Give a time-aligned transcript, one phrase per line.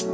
[0.00, 0.08] What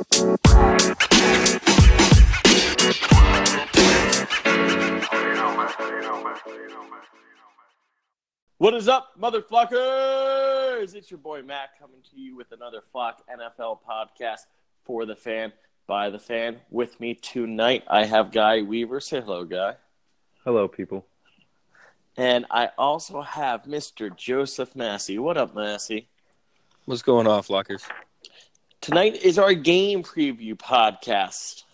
[8.75, 10.93] is up, motherfuckers?
[10.97, 14.47] It's your boy Matt coming to you with another Flock NFL podcast
[14.83, 15.53] for the fan,
[15.87, 16.59] by the fan.
[16.71, 18.99] With me tonight, I have Guy Weaver.
[18.99, 19.77] Say hello, Guy.
[20.43, 21.07] Hello, people.
[22.17, 24.15] And I also have Mr.
[24.17, 25.21] Joseph Massey.
[25.21, 26.09] What up, Massey?
[26.87, 27.89] What's going on, Flockers?
[28.87, 31.65] Tonight is our game preview podcast.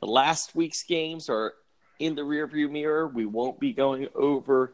[0.00, 1.52] The last week's games are
[1.98, 3.06] in the rearview mirror.
[3.06, 4.72] We won't be going over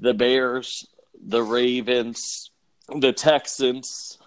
[0.00, 0.84] the Bears,
[1.14, 2.50] the Ravens,
[2.92, 4.18] the Texans,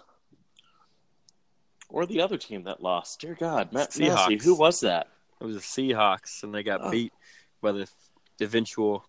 [1.90, 3.20] or the other team that lost.
[3.20, 4.30] Dear God, Matt Seahawks.
[4.30, 5.08] Massey, who was that?
[5.38, 6.90] It was the Seahawks, and they got Oh.
[6.90, 7.12] beat
[7.60, 7.86] by the
[8.40, 9.04] eventual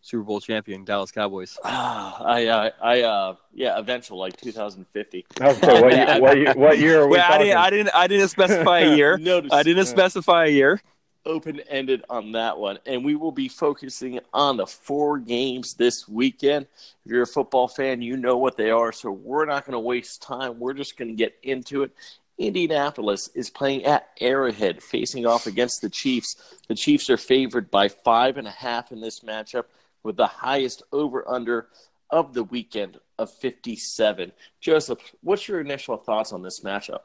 [0.00, 1.58] Super Bowl champion Dallas Cowboys.
[1.64, 5.26] Ah, I, uh, I, uh, yeah, eventual, like 2050.
[5.40, 7.56] I was gonna say, what, year, what, year, what year are we Wait, I didn't,
[7.56, 9.18] I didn't, I didn't specify a year.
[9.20, 10.80] Notice I didn't specify a year.
[11.26, 16.08] open ended on that one, and we will be focusing on the four games this
[16.08, 16.66] weekend.
[17.04, 19.80] If you're a football fan, you know what they are, so we're not going to
[19.80, 20.58] waste time.
[20.58, 21.92] We're just going to get into it.
[22.38, 26.36] Indianapolis is playing at Arrowhead, facing off against the Chiefs.
[26.68, 29.64] The Chiefs are favored by five and a half in this matchup,
[30.02, 31.68] with the highest over under
[32.10, 34.32] of the weekend of 57.
[34.60, 37.00] Joseph, what's your initial thoughts on this matchup?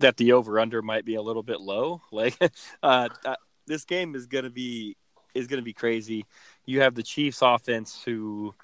[0.00, 2.02] That the over under might be a little bit low.
[2.12, 2.36] Like,
[2.82, 3.34] uh, uh,
[3.66, 4.96] this game is gonna be
[5.34, 6.24] is gonna be crazy.
[6.64, 8.54] You have the Chiefs offense, who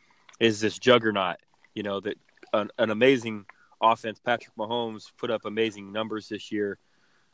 [0.40, 1.36] is this juggernaut.
[1.74, 2.16] You know that
[2.52, 3.46] an, an amazing
[3.80, 4.18] offense.
[4.18, 6.78] Patrick Mahomes put up amazing numbers this year.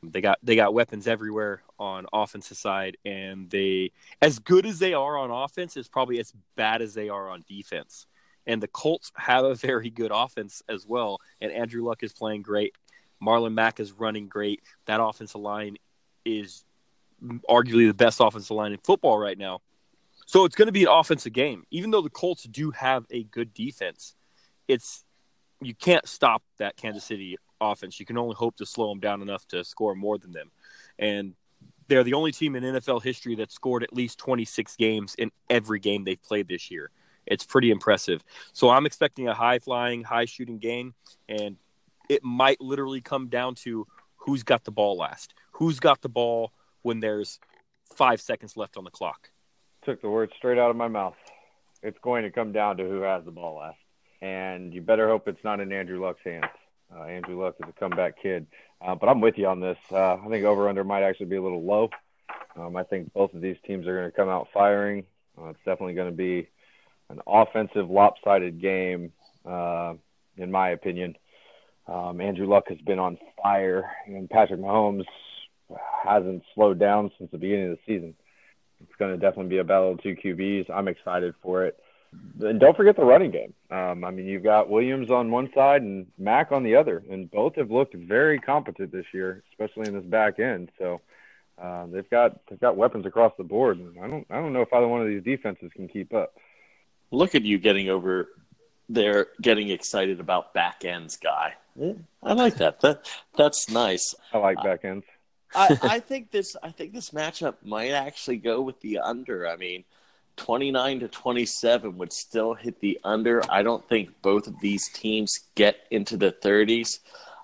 [0.02, 3.90] They got they got weapons everywhere on offensive side, and they
[4.22, 7.42] as good as they are on offense is probably as bad as they are on
[7.48, 8.06] defense.
[8.46, 12.42] And the Colts have a very good offense as well, and Andrew Luck is playing
[12.42, 12.74] great.
[13.22, 14.62] Marlon Mack is running great.
[14.86, 15.76] That offensive line
[16.24, 16.64] is
[17.48, 19.60] arguably the best offensive line in football right now.
[20.26, 21.64] So it's going to be an offensive game.
[21.70, 24.14] Even though the Colts do have a good defense,
[24.68, 25.04] it's
[25.60, 28.00] you can't stop that Kansas City offense.
[28.00, 30.50] You can only hope to slow them down enough to score more than them.
[30.98, 31.34] And
[31.90, 35.80] they're the only team in NFL history that scored at least 26 games in every
[35.80, 36.90] game they've played this year.
[37.26, 38.22] It's pretty impressive.
[38.52, 40.94] So I'm expecting a high flying, high shooting game
[41.28, 41.56] and
[42.08, 45.34] it might literally come down to who's got the ball last.
[45.52, 46.52] Who's got the ball
[46.82, 47.40] when there's
[47.96, 49.28] 5 seconds left on the clock.
[49.84, 51.16] Took the words straight out of my mouth.
[51.82, 53.78] It's going to come down to who has the ball last,
[54.20, 56.44] and you better hope it's not in Andrew Luck's hands.
[56.94, 58.46] Uh, Andrew Luck is a comeback kid,
[58.80, 59.78] uh, but I'm with you on this.
[59.90, 61.90] Uh, I think over under might actually be a little low.
[62.56, 65.04] Um, I think both of these teams are going to come out firing.
[65.40, 66.48] Uh, it's definitely going to be
[67.08, 69.12] an offensive lopsided game,
[69.46, 69.94] uh,
[70.36, 71.16] in my opinion.
[71.86, 75.04] Um, Andrew Luck has been on fire, and Patrick Mahomes
[76.04, 78.14] hasn't slowed down since the beginning of the season.
[78.82, 80.70] It's going to definitely be a battle of two QBs.
[80.70, 81.78] I'm excited for it.
[82.40, 83.54] And don't forget the running game.
[83.70, 87.30] Um, I mean, you've got Williams on one side and Mack on the other, and
[87.30, 90.70] both have looked very competent this year, especially in this back end.
[90.78, 91.00] So
[91.60, 94.62] uh, they've got they've got weapons across the board, and I don't I don't know
[94.62, 96.36] if either one of these defenses can keep up.
[97.10, 98.28] Look at you getting over
[98.88, 101.54] there, getting excited about back ends, guy.
[102.22, 102.80] I like that.
[102.80, 104.14] That that's nice.
[104.32, 105.04] I like back ends.
[105.54, 106.56] I, I think this.
[106.62, 109.48] I think this matchup might actually go with the under.
[109.48, 109.84] I mean,
[110.40, 113.42] twenty nine to twenty seven would still hit the under.
[113.52, 117.00] I don't think both of these teams get into the thirties.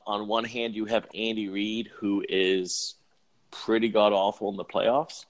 [0.06, 2.94] On one hand, you have Andy Reid, who is
[3.50, 5.26] pretty god awful in the playoffs,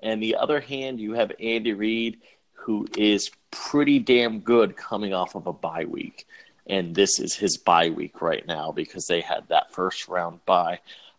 [0.00, 2.18] and the other hand, you have Andy Reid,
[2.52, 6.24] who is pretty damn good coming off of a bye week.
[6.68, 10.78] And this is his bye week right now because they had that first round bye.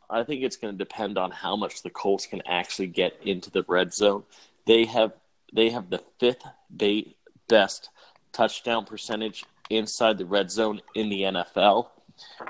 [0.10, 3.52] I think it's going to depend on how much the Colts can actually get into
[3.52, 4.24] the red zone.
[4.66, 5.12] They have
[5.54, 6.44] they have the fifth
[7.48, 7.90] best
[8.32, 11.88] touchdown percentage inside the red zone in the NFL,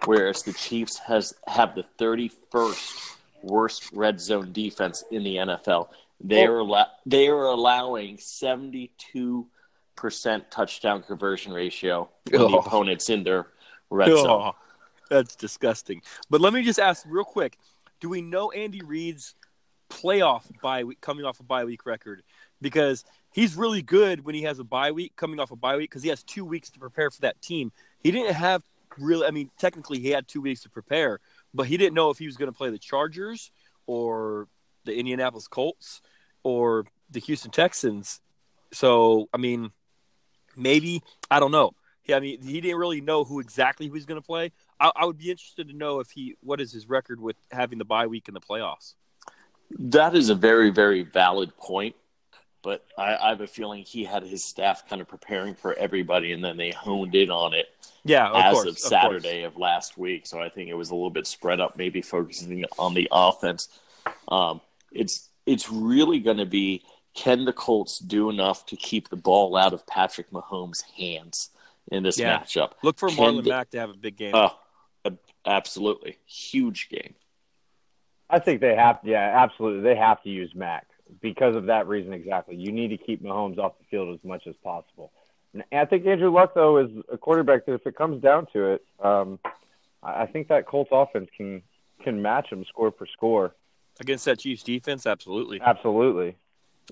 [0.06, 5.90] whereas the Chiefs has have the 31st worst red zone defense in the NFL.
[6.22, 9.48] They are allo- they are allowing 72
[9.96, 12.60] percent touchdown conversion ratio when the Oh.
[12.60, 13.48] opponent's in their
[13.90, 14.42] red oh, zone.
[14.42, 14.56] Oh,
[15.10, 16.02] that's disgusting.
[16.30, 17.58] But let me just ask real quick:
[18.00, 19.36] Do we know Andy Reid's
[19.90, 22.24] playoff bye week coming off a bye week record?
[22.62, 25.90] Because he's really good when he has a bye week coming off a bye week
[25.90, 27.72] because he has two weeks to prepare for that team.
[28.02, 28.64] He didn't have
[28.98, 29.26] really.
[29.26, 31.20] I mean, technically, he had two weeks to prepare,
[31.54, 33.52] but he didn't know if he was going to play the Chargers
[33.86, 34.48] or
[34.86, 36.02] the Indianapolis Colts
[36.44, 38.22] or the Houston Texans.
[38.72, 39.72] So, I mean,
[40.56, 41.74] maybe I don't know.
[42.06, 44.52] Yeah, I mean, he didn't really know who exactly he was going to play.
[44.80, 47.78] I, I would be interested to know if he what is his record with having
[47.78, 48.96] the bye week in the playoffs.
[49.78, 51.96] That is a very, very valid point.
[52.62, 56.34] But I, I have a feeling he had his staff kind of preparing for everybody,
[56.34, 57.68] and then they honed in on it
[58.04, 60.28] Yeah, of as course, of of Saturday of, last week.
[60.28, 63.70] So I think it was a little bit spread up, maybe focusing on the offense.
[64.28, 64.60] Um,
[64.92, 66.84] it's it's really going to be
[67.16, 71.50] can the Colts do enough to keep the ball out of Patrick Mahomes' hands
[71.92, 72.40] in this Yeah.
[72.40, 72.74] matchup?
[72.84, 74.36] Look for Can Marlon the- Mack to have a big game.
[74.36, 74.56] Oh,
[75.06, 77.16] ab- absolutely huge game.
[78.30, 79.10] I think they have, to.
[79.10, 79.82] yeah, absolutely.
[79.82, 80.88] They have to use Mack
[81.22, 82.56] because of that reason exactly.
[82.56, 85.12] You need to keep Mahomes off the field as much as possible.
[85.54, 88.74] And I think Andrew Luck, though, is a quarterback that if it comes down to
[88.74, 89.40] it, um,
[90.04, 91.64] I I think that Colts offense can
[92.04, 93.54] can match him score for score.
[94.00, 95.60] Against that Chiefs defense, absolutely.
[95.60, 96.36] Absolutely.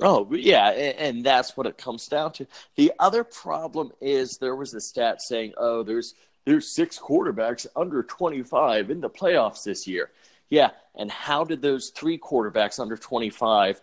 [0.02, 2.46] Oh, yeah, and, and that's what it comes down to.
[2.76, 6.14] The other problem is there was a stat saying, "Oh, there's
[6.46, 10.12] there's six quarterbacks under 25 in the playoffs this year."
[10.50, 13.82] Yeah, and how did those three quarterbacks under 25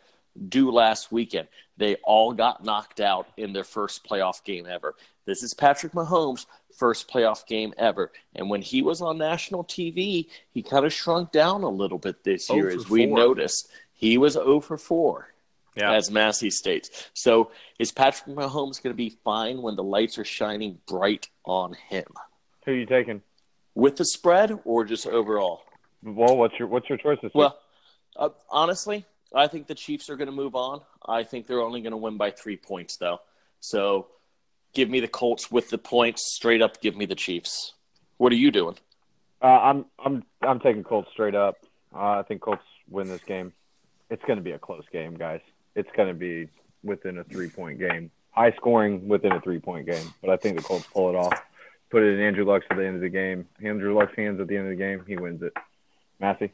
[0.49, 1.49] do last weekend?
[1.77, 4.95] They all got knocked out in their first playoff game ever.
[5.27, 6.47] This is Patrick Mahomes'
[6.77, 11.33] first playoff game ever, and when he was on national TV, he kind of shrunk
[11.33, 13.17] down a little bit this Oh year, as we four.
[13.19, 13.69] noticed.
[13.93, 15.33] He was 0 for 4
[15.77, 15.93] Yeah.
[15.93, 17.11] as Massey states.
[17.15, 21.75] So is Patrick Mahomes going to be fine when the lights are shining bright on
[21.89, 22.05] him?
[22.67, 23.23] Who are you taking?
[23.75, 25.63] With the spread or just overall?
[26.03, 27.33] Well, what's your what's your choice this?
[27.35, 27.59] Well,
[28.17, 30.81] uh, honestly, I think the Chiefs are going to move on.
[31.07, 33.21] I think they're only going to win by three points, though.
[33.61, 34.09] So
[34.75, 36.33] give me the Colts with the points.
[36.35, 37.75] Straight up, give me the Chiefs.
[38.19, 38.77] What are you doing?
[39.43, 41.57] Uh, I'm I'm I'm taking Colts straight up.
[41.95, 43.53] Uh, I think Colts win this game.
[44.11, 45.41] It's going to be a close game, guys.
[45.75, 46.49] It's going to be
[46.83, 50.07] within a three point game, high scoring within a three point game.
[50.21, 51.43] But I think the Colts pull it off.
[51.91, 53.47] Put it in Andrew Luck's at the end of the game.
[53.63, 55.05] Andrew Luck's hands at the end of the game.
[55.07, 55.53] He wins it.
[56.21, 56.53] Massey.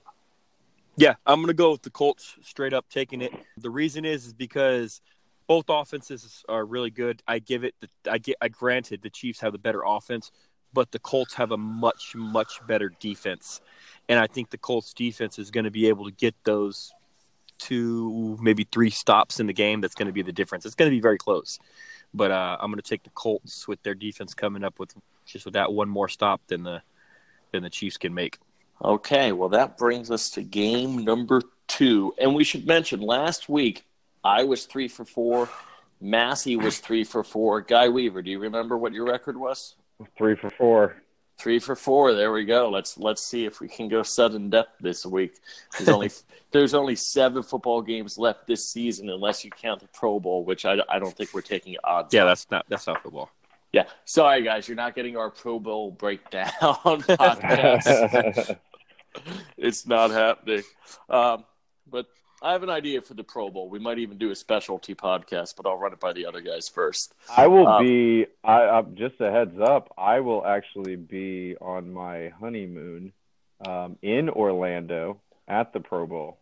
[1.01, 3.33] Yeah, I'm to go with the Colts straight up taking it.
[3.57, 5.01] The reason is, is because
[5.47, 7.23] both offenses are really good.
[7.27, 7.75] I give it.
[7.81, 8.37] The, I get.
[8.43, 10.31] I granted the Chiefs have the better offense,
[10.75, 13.63] but the Colts have a much much better defense,
[14.11, 16.93] and I think the Colts defense is going to be able to get those
[17.57, 19.81] two maybe three stops in the game.
[19.81, 20.67] That's going to be the difference.
[20.67, 21.59] It's going to be very close,
[22.13, 24.95] but uh, I'm going to take the Colts with their defense coming up with
[25.25, 26.83] just with that one more stop than the
[27.53, 28.37] than the Chiefs can make.
[28.83, 32.15] Okay, well, that brings us to game number two.
[32.19, 33.85] And we should mention last week,
[34.25, 35.49] I was three for four.
[36.01, 37.61] Massey was three for four.
[37.61, 39.75] Guy Weaver, do you remember what your record was?
[40.17, 40.97] Three for four.
[41.39, 42.15] Three for four.
[42.15, 42.69] There we go.
[42.71, 45.37] Let's let's see if we can go sudden death this week.
[45.77, 46.11] There's only
[46.53, 50.65] there's only seven football games left this season, unless you count the Pro Bowl, which
[50.67, 52.13] I, I don't think we're taking odds.
[52.13, 52.27] Yeah, on.
[52.29, 53.31] that's not that's not football.
[53.73, 53.85] yeah.
[54.05, 58.57] Sorry guys, you're not getting our Pro Bowl breakdown podcast.
[59.57, 60.63] it's not happening.
[61.09, 61.45] Um,
[61.91, 62.07] but
[62.43, 63.69] I have an idea for the Pro Bowl.
[63.69, 66.69] We might even do a specialty podcast, but I'll run it by the other guys
[66.69, 67.13] first.
[67.37, 68.27] I will Um, be.
[68.45, 69.93] I uh, just a heads up.
[69.99, 73.13] I will actually be on my honeymoon
[73.67, 76.39] um, in Orlando at the Pro Bowl.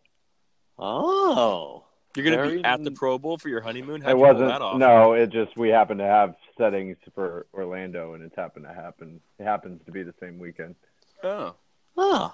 [0.77, 1.83] Oh,
[2.15, 4.01] You're going to be at the Pro Bowl for your honeymoon.
[4.01, 4.47] How'd it you wasn't.
[4.49, 4.77] that off?
[4.77, 9.19] No, it just we happen to have settings for Orlando, and it's happened to happen.
[9.37, 10.75] It happens to be the same weekend.
[11.23, 11.55] Oh,
[11.97, 12.33] oh,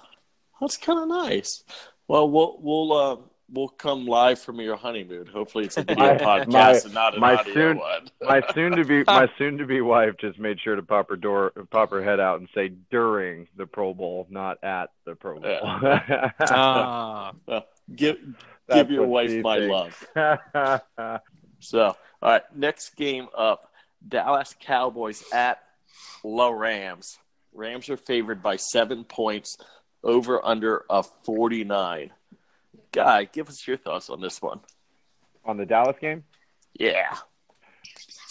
[0.60, 1.64] that's kind of nice.
[2.08, 3.16] Well, we'll we'll uh,
[3.52, 5.26] we'll come live from your honeymoon.
[5.26, 8.10] Hopefully, it's a video My- podcast my- and not an my audio soon- one.
[8.22, 11.16] My soon to be my soon to be wife just made sure to pop her
[11.16, 15.40] door, pop her head out, and say during the Pro Bowl, not at the Pro
[15.40, 15.58] Bowl.
[16.40, 17.32] ah,
[17.94, 18.18] give
[18.66, 20.04] That's give your wife my thinks.
[20.16, 21.20] love.
[21.60, 21.96] So, all
[22.30, 23.70] right, next game up
[24.06, 25.58] Dallas Cowboys at
[26.22, 27.18] La Rams.
[27.54, 29.56] Rams are favored by seven points
[30.06, 32.10] over under a 49.
[32.92, 34.60] Guy, give us your thoughts on this one.
[35.44, 36.24] On the Dallas game,
[36.78, 37.16] Yeah.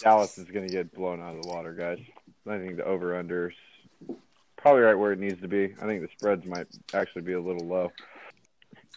[0.00, 1.98] Dallas is going to get blown out of the water, guys.
[2.48, 3.52] I think the over unders
[4.56, 5.74] probably right where it needs to be.
[5.80, 7.92] I think the spreads might actually be a little low.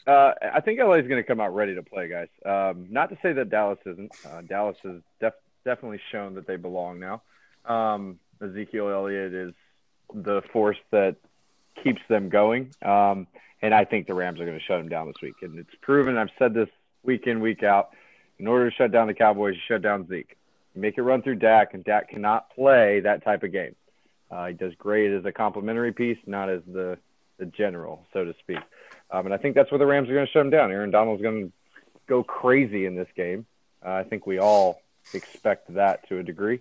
[0.08, 2.28] Uh, I think LA is going to come out ready to play, guys.
[2.46, 4.12] Um, not to say that Dallas isn't.
[4.26, 5.34] Uh, Dallas has def-
[5.66, 7.22] definitely shown that they belong now.
[7.66, 9.54] Um, Ezekiel Elliott is
[10.14, 11.18] the force that
[11.84, 12.74] keeps them going.
[12.82, 13.28] Um,
[13.62, 15.36] and I think the Rams are going to shut them down this week.
[15.42, 16.18] And it's proven.
[16.18, 16.70] I've said this
[17.04, 17.90] week in, week out.
[18.38, 20.38] In order to shut down the Cowboys, you shut down Zeke.
[20.74, 23.76] You make it run through Dak, and Dak cannot play that type of game.
[24.32, 26.98] Uh, he does great as a complementary piece, not as the
[27.40, 28.60] the general, so to speak.
[29.12, 30.72] Um, and I think that's where the Rams are going to shut him down.
[30.72, 31.52] Aaron Donald's going to
[32.08, 33.46] go crazy in this game.
[33.84, 34.82] Uh, I think we all
[35.14, 36.60] expect that to a degree.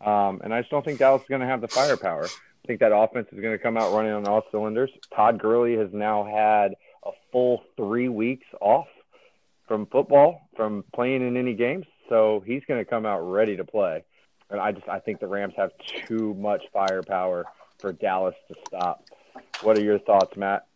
[0.00, 2.28] Um, and I just don't think Dallas is going to have the firepower.
[2.68, 4.90] Think that offense is going to come out running on all cylinders.
[5.16, 8.86] Todd Gurley has now had a full three weeks off
[9.66, 13.64] from football, from playing in any games, so he's going to come out ready to
[13.64, 14.04] play.
[14.50, 15.70] And I just I think the Rams have
[16.06, 17.46] too much firepower
[17.78, 19.04] for Dallas to stop.
[19.62, 20.66] What are your thoughts, Matt?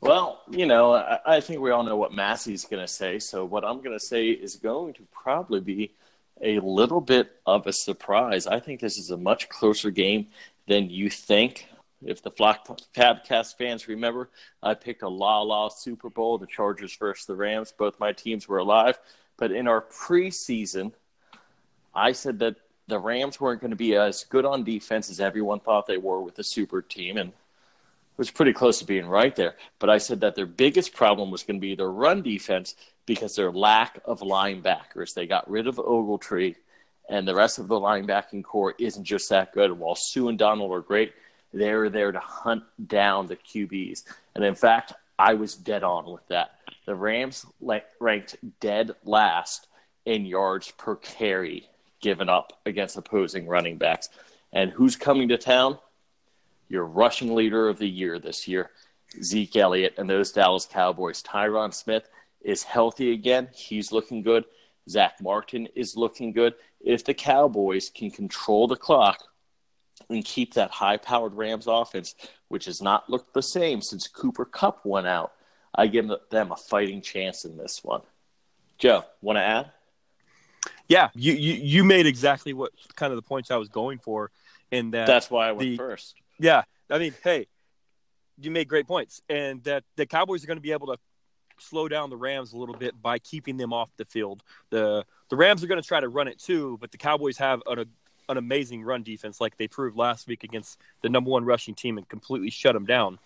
[0.00, 3.18] Well, you know, I, I think we all know what Massey's going to say.
[3.18, 5.94] So what I'm going to say is going to probably be
[6.42, 8.46] a little bit of a surprise.
[8.46, 10.28] I think this is a much closer game
[10.66, 11.68] than you think.
[12.04, 14.28] If the Flock Podcast fans remember,
[14.62, 17.72] I picked a la la Super Bowl, the Chargers versus the Rams.
[17.76, 18.98] Both my teams were alive.
[19.36, 20.92] But in our preseason,
[21.94, 22.56] I said that
[22.88, 26.20] the Rams weren't going to be as good on defense as everyone thought they were
[26.20, 27.16] with the super team.
[27.16, 29.54] And it was pretty close to being right there.
[29.78, 32.74] But I said that their biggest problem was going to be their run defense
[33.06, 35.14] because their lack of linebackers.
[35.14, 36.56] They got rid of Ogletree,
[37.12, 39.70] and the rest of the linebacking core isn't just that good.
[39.72, 41.12] While Suh and Donald are great,
[41.52, 44.04] they're there to hunt down the QBs.
[44.34, 46.58] And in fact, I was dead on with that.
[46.86, 47.46] The Rams
[48.00, 49.68] ranked dead last
[50.06, 51.68] in yards per carry
[52.00, 54.08] given up against opposing running backs.
[54.52, 55.78] And who's coming to town?
[56.72, 58.70] your rushing leader of the year this year,
[59.22, 61.22] Zeke Elliott, and those Dallas Cowboys.
[61.22, 62.08] Tyron Smith
[62.40, 63.48] is healthy again.
[63.54, 64.44] He's looking good.
[64.88, 66.54] Zack Martin is looking good.
[66.80, 69.22] If the Cowboys can control the clock
[70.08, 72.14] and keep that high powered Rams offense,
[72.48, 75.32] which has not looked the same since Cooper Kupp went out,
[75.74, 78.02] I give them a fighting chance in this one.
[78.78, 79.70] Joe, want to add?
[80.88, 84.30] Yeah, you, you you made exactly what kind of the points I was going for,
[84.70, 86.14] in that that's why I went the, first.
[86.38, 87.46] Yeah, I mean, hey,
[88.38, 90.98] you made great points, and that the Cowboys are going to be able to
[91.68, 94.42] slow down the Rams a little bit by keeping them off the field.
[94.70, 97.62] the The Rams are going to try to run it too, but the Cowboys have
[97.66, 97.86] an,
[98.28, 101.98] an amazing run defense, like they proved last week against the number one rushing team
[101.98, 103.18] and completely shut them down.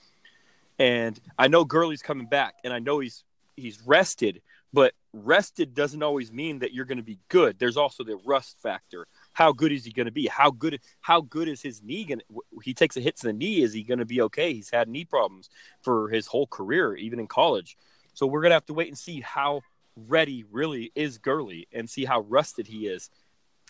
[0.78, 3.24] And I know Gurley's coming back, and I know he's
[3.56, 7.58] he's rested, but rested doesn't always mean that you're going to be good.
[7.58, 10.26] There's also the rust factor how good is he going to be?
[10.26, 12.22] How good how good is his knee going?
[12.62, 13.60] He takes a hit to the knee.
[13.60, 14.54] Is he going to be okay?
[14.54, 15.50] He's had knee problems
[15.82, 17.76] for his whole career, even in college.
[18.16, 19.60] So we're to have to wait and see how
[20.08, 23.10] ready really is Gurley and see how rusted he is.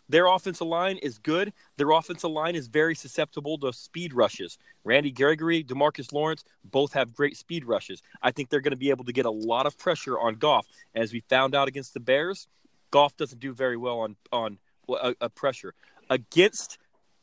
[0.09, 1.53] Their offensive line is good.
[1.79, 4.57] Their offensive line is very susceptible to speed rushes.
[4.85, 8.03] Randy Gregory, Demarcus Lawrence both have great speed rushes.
[8.23, 10.69] I think they're going to be able to get a lot of pressure on Goff.
[10.95, 12.47] As we found out against the Bears,
[12.93, 15.75] Goff doesn't do very well on on a, a pressure
[16.09, 16.79] against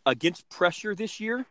[0.06, 1.46] against pressure this year.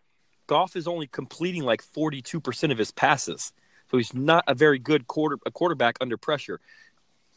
[0.46, 3.54] Goff is only completing like 42% of his passes.
[3.92, 6.60] So he's not a very good quarter a quarterback under pressure.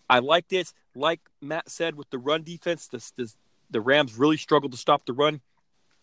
[0.10, 0.74] I like this.
[0.96, 3.36] Like Matt said with the run defense, this, this,
[3.70, 5.42] the Rams really struggled to stop the run.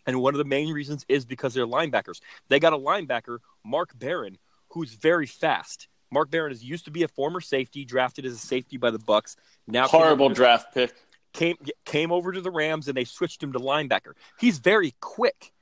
[0.07, 2.21] And one of the main reasons is because they're linebackers.
[2.49, 4.37] They got a linebacker, Mark Barron,
[4.71, 5.89] who's very fast.
[6.11, 8.99] Mark Barron is used to be a former safety, drafted as a safety by the
[8.99, 9.37] Bucs.
[9.67, 10.93] Now horrible draft pick
[11.33, 11.57] came
[11.87, 14.13] came over to the Rams and they switched him to linebacker.
[14.39, 15.53] He's very quick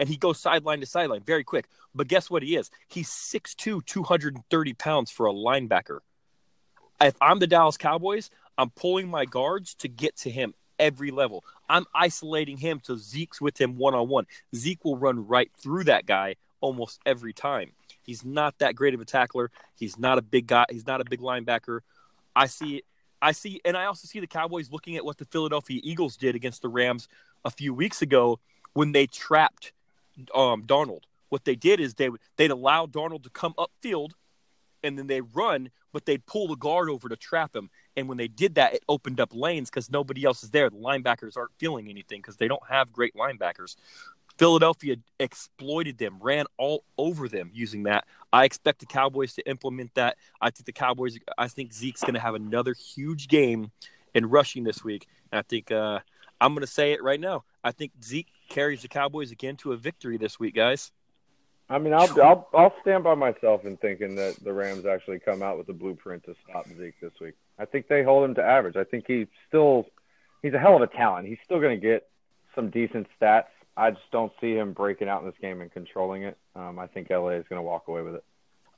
[0.00, 1.68] and he goes sideline to sideline very quick.
[1.94, 2.70] But guess what he is?
[2.88, 6.00] He's 6'2, 230 pounds for a linebacker.
[7.00, 11.44] If I'm the Dallas Cowboys, I'm pulling my guards to get to him every level.
[11.68, 14.26] I'm isolating him so Zeke's with him one on one.
[14.56, 17.72] Zeke will run right through that guy almost every time.
[18.02, 19.50] He's not that great of a tackler.
[19.76, 20.64] He's not a big guy.
[20.70, 21.80] He's not a big linebacker.
[22.34, 22.84] I see it.
[23.22, 26.34] I see, and I also see the Cowboys looking at what the Philadelphia Eagles did
[26.34, 27.06] against the Rams
[27.44, 28.40] a few weeks ago
[28.72, 29.72] when they trapped
[30.34, 31.06] um, Donald.
[31.28, 34.10] What they did is they they'd allow Donald to come upfield,
[34.82, 37.70] and then they run, but they'd pull the guard over to trap him.
[37.96, 40.70] And when they did that, it opened up lanes because nobody else is there.
[40.70, 43.76] The linebackers aren't feeling anything because they don't have great linebackers.
[44.38, 48.06] Philadelphia exploited them, ran all over them using that.
[48.32, 50.16] I expect the Cowboys to implement that.
[50.40, 53.70] I think the Cowboys, I think Zeke's going to have another huge game
[54.14, 55.06] in rushing this week.
[55.30, 55.98] And I think uh,
[56.40, 57.44] I'm going to say it right now.
[57.62, 60.92] I think Zeke carries the Cowboys again to a victory this week, guys.
[61.70, 65.42] I mean, I'll, I'll I'll stand by myself in thinking that the Rams actually come
[65.42, 67.34] out with a blueprint to stop Zeke this week.
[67.58, 68.76] I think they hold him to average.
[68.76, 69.86] I think he's still
[70.42, 71.28] he's a hell of a talent.
[71.28, 72.08] He's still going to get
[72.54, 73.46] some decent stats
[73.80, 76.36] I just don't see him breaking out in this game and controlling it.
[76.54, 78.24] Um, I think LA is going to walk away with it.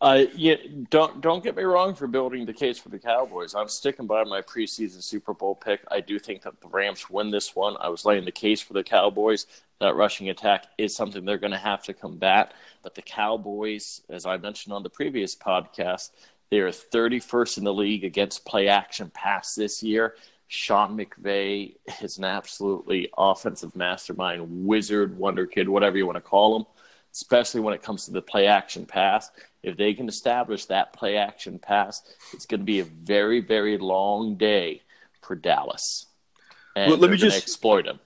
[0.02, 0.56] Uh, yeah,
[0.90, 3.54] don't don't get me wrong for building the case for the Cowboys.
[3.54, 5.80] I'm sticking by my preseason Super Bowl pick.
[5.92, 7.76] I do think that the Rams win this one.
[7.78, 9.46] I was laying the case for the Cowboys.
[9.78, 12.52] That rushing attack is something they're going to have to combat.
[12.82, 16.10] But the Cowboys, as I mentioned on the previous podcast,
[16.50, 20.16] they are 31st in the league against play action pass this year.
[20.48, 26.56] Sean McVay is an absolutely offensive mastermind, wizard, wonder kid, whatever you want to call
[26.56, 26.66] him.
[27.12, 29.30] Especially when it comes to the play action pass.
[29.62, 32.02] If they can establish that play action pass,
[32.32, 34.82] it's going to be a very, very long day
[35.20, 36.06] for Dallas.
[36.74, 38.00] And Well, let me just- exploit them.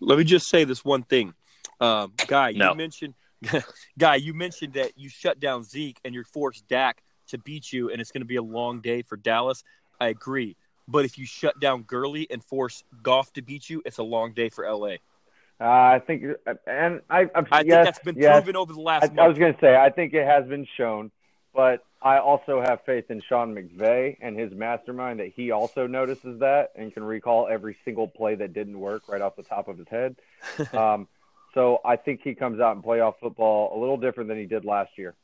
[0.00, 1.32] Let me just say this one thing,
[1.80, 2.52] um, guy.
[2.52, 2.70] No.
[2.70, 3.14] You mentioned,
[3.98, 4.16] guy.
[4.16, 8.00] You mentioned that you shut down Zeke and you're forced Dak to beat you, and
[8.00, 9.64] it's going to be a long day for Dallas.
[9.98, 10.54] I agree,
[10.86, 14.32] but if you shut down Gurley and force Goff to beat you, it's a long
[14.34, 14.96] day for LA.
[15.58, 16.22] Uh, I think,
[16.66, 18.42] and I, I'm, I think that's been yes.
[18.42, 19.18] proven over the last I, month.
[19.18, 21.10] I was going to say, I think it has been shown,
[21.54, 26.40] but I also have faith in Sean McVay and his mastermind that he also notices
[26.40, 29.78] that and can recall every single play that didn't work right off the top of
[29.78, 30.16] his head.
[30.74, 31.08] um,
[31.54, 34.66] so I think he comes out in playoff football a little different than he did
[34.66, 35.14] last year.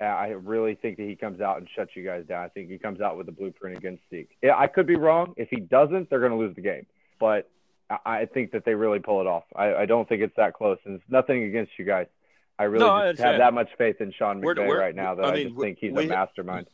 [0.00, 2.44] Uh, I really think that he comes out and shuts you guys down.
[2.44, 4.30] I think he comes out with the blueprint against Zeke.
[4.42, 5.34] Yeah, I could be wrong.
[5.36, 6.86] If he doesn't, they're going to lose the game.
[7.20, 7.50] But
[7.90, 9.44] I- I think that they really pull it off.
[9.56, 12.06] I, I don't think it's that close, and it's nothing against you guys.
[12.58, 15.14] I really No, I have that much faith in Sean We're- McVay we're- right now
[15.14, 16.66] that I I, just think he's we- a mastermind.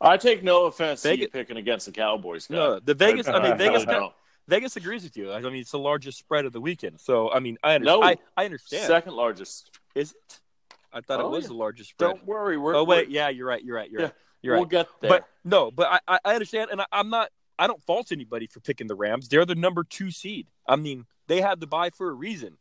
[0.00, 2.46] I take no offense to Vegas- you picking against the Cowboys.
[2.46, 2.56] Guy.
[2.56, 3.28] no, the Vegas.
[3.28, 3.84] I mean, Vegas.
[3.86, 4.12] really don't.
[4.48, 5.32] Vegas agrees with you.
[5.32, 6.98] I mean, it's the largest spread of the weekend.
[7.00, 8.02] So, I mean, I, under- No.
[8.02, 8.84] I, I understand.
[8.86, 9.70] Second largest.
[9.94, 10.40] Is it?
[10.92, 11.48] I thought it Oh, was yeah.
[11.48, 12.08] the largest spread.
[12.08, 12.58] Don't worry.
[12.58, 13.62] We're, oh wait, we're- yeah, you're right.
[13.62, 13.90] You're right.
[13.90, 14.06] You're Yeah.
[14.06, 14.14] right.
[14.42, 14.70] You're we'll right.
[14.70, 15.10] get there.
[15.10, 17.30] But no, but I, I- I understand, and I, I'm not.
[17.62, 19.28] I don't fault anybody for picking the Rams.
[19.28, 20.48] They're the number two seed.
[20.66, 22.58] I mean, they had to buy for a reason.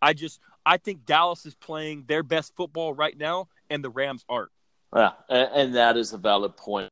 [0.00, 4.24] I just, I think Dallas is playing their best football right now, and the Rams
[4.26, 4.48] aren't.
[4.96, 6.88] Yeah, and, and that is a valid point.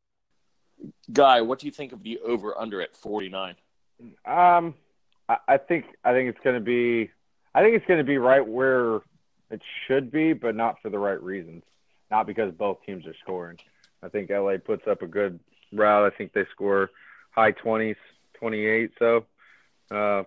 [1.10, 3.54] Guy, what do you think of the over under at 49?
[4.26, 4.74] Um,
[5.26, 7.10] I, I think I think it's going to be
[7.54, 8.96] I think it's going to be right where
[9.50, 11.62] it should be, but not for the right reasons.
[12.10, 13.56] Not because both teams are scoring.
[14.02, 15.40] I think LA puts up a good
[15.72, 16.12] route.
[16.12, 16.90] I think they score
[17.36, 17.96] high twenties,
[18.34, 18.92] twenty eight.
[18.98, 19.26] So
[19.90, 20.24] uh,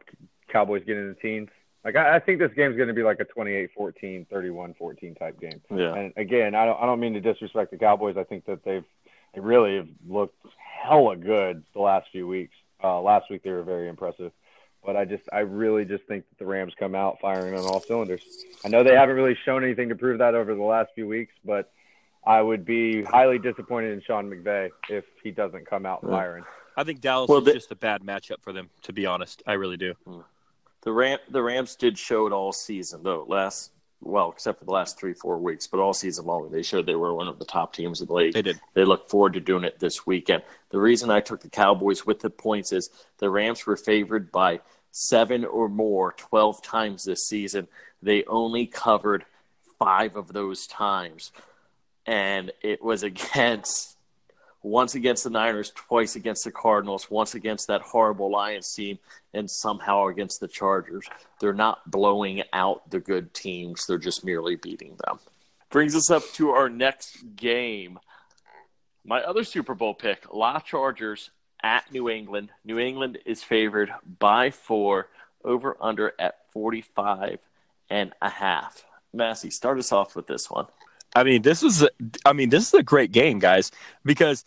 [0.51, 1.50] Cowboys get in the teens.
[1.84, 5.62] Like I, I think this game's going to be like a 28-14, 31-14 type game.
[5.72, 5.96] Yeah.
[5.96, 8.18] And again, I don't I don't mean to disrespect the Cowboys.
[8.18, 8.84] I think that they've
[9.34, 12.56] they really have looked hella good the last few weeks.
[12.84, 14.32] Uh, last week they were very impressive,
[14.86, 17.80] but I just I really just think that the Rams come out firing on all
[17.80, 18.24] cylinders.
[18.65, 21.34] I know they haven't really shown anything to prove that over the last few weeks,
[21.45, 21.72] but
[22.26, 26.43] I would be highly disappointed in Sean McVay if he doesn't come out firing.
[26.75, 28.69] I think Dallas Well, is just a bad matchup for them.
[28.84, 29.93] To be honest, I really do.
[30.05, 30.19] Hmm.
[30.82, 33.25] The Ram the Rams did show it all season though.
[33.27, 36.86] Last well, except for the last three four weeks, but all season long they showed
[36.86, 38.34] they were one of the top teams in the league.
[38.34, 38.60] They did.
[38.73, 40.43] They look forward to doing it this weekend.
[40.69, 44.62] The reason I took the Cowboys with the points is the Rams were favored by
[44.91, 47.67] seven or more 12 times this season.
[48.01, 49.25] They only covered
[49.77, 51.32] five of those times.
[52.05, 53.97] And it was against
[54.62, 59.00] once against the Niners, twice against the Cardinals, once against that horrible Lions team,
[59.34, 61.08] and somehow against the Chargers.
[61.39, 65.19] They're not blowing out the good teams, they're just merely beating them.
[65.69, 68.00] Brings us up to our next game.
[69.06, 71.30] My other Super Bowl pick, La Chargers
[71.62, 72.50] at New England.
[72.65, 75.08] New England is favored by four,
[75.43, 77.39] over under at 45
[77.89, 78.84] and a half.
[79.13, 80.67] Massey, start us off with this one.
[81.15, 81.89] I mean, this is a,
[82.26, 83.72] I mean, this is a great game, guys,
[84.06, 84.45] because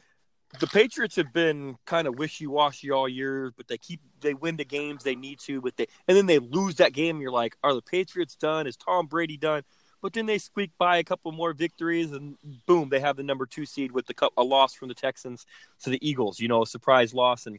[0.61, 4.64] the Patriots have been kind of wishy-washy all year, but they keep they win the
[4.64, 7.20] games they need to, but they and then they lose that game.
[7.20, 8.66] You're like, are the Patriots done?
[8.66, 9.62] Is Tom Brady done?
[10.03, 13.46] But then they squeak by a couple more victories, and boom, they have the number
[13.46, 15.46] two seed with the cup, a loss from the Texans
[15.85, 16.40] to the Eagles.
[16.40, 17.59] You know, a surprise loss, and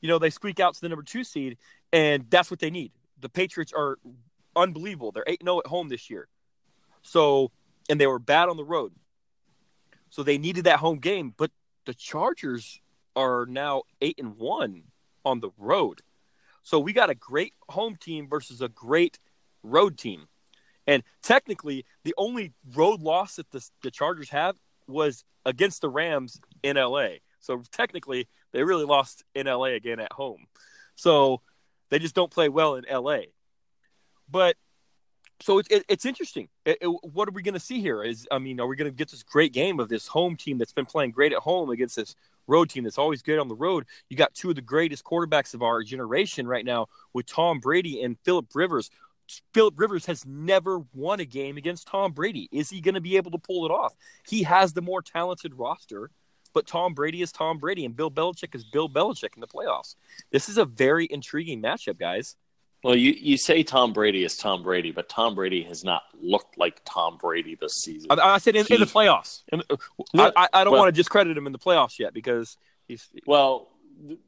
[0.00, 1.58] you know they squeak out to the number two seed,
[1.92, 2.92] and that's what they need.
[3.20, 3.98] The Patriots are
[4.56, 5.12] unbelievable.
[5.12, 6.28] They're eight zero oh at home this year,
[7.02, 7.50] so
[7.90, 8.92] and they were bad on the road.
[10.08, 11.50] So they needed that home game, but
[11.84, 12.80] the Chargers
[13.16, 14.82] are now 8 and 1
[15.24, 16.00] on the road.
[16.62, 19.18] So we got a great home team versus a great
[19.62, 20.28] road team.
[20.86, 26.40] And technically, the only road loss that the, the Chargers have was against the Rams
[26.62, 27.18] in LA.
[27.40, 30.46] So technically, they really lost in LA again at home.
[30.94, 31.40] So
[31.88, 33.22] they just don't play well in LA.
[34.28, 34.56] But
[35.40, 36.48] so it, it, it's interesting.
[36.64, 38.04] It, what are we going to see here?
[38.04, 40.58] Is I mean, are we going to get this great game of this home team
[40.58, 42.14] that's been playing great at home against this
[42.46, 43.86] road team that's always good on the road?
[44.08, 48.02] You got two of the greatest quarterbacks of our generation right now with Tom Brady
[48.02, 48.90] and Philip Rivers.
[49.54, 52.48] Philip Rivers has never won a game against Tom Brady.
[52.52, 53.94] Is he going to be able to pull it off?
[54.28, 56.10] He has the more talented roster,
[56.52, 59.94] but Tom Brady is Tom Brady, and Bill Belichick is Bill Belichick in the playoffs.
[60.32, 62.36] This is a very intriguing matchup, guys.
[62.82, 66.56] Well, you, you say Tom Brady is Tom Brady, but Tom Brady has not looked
[66.56, 68.10] like Tom Brady this season.
[68.10, 69.42] I, I said in, in the playoffs.
[69.52, 69.62] In-
[70.18, 72.56] I, I, I don't well- want to discredit him in the playoffs yet because
[72.88, 73.68] he's Well,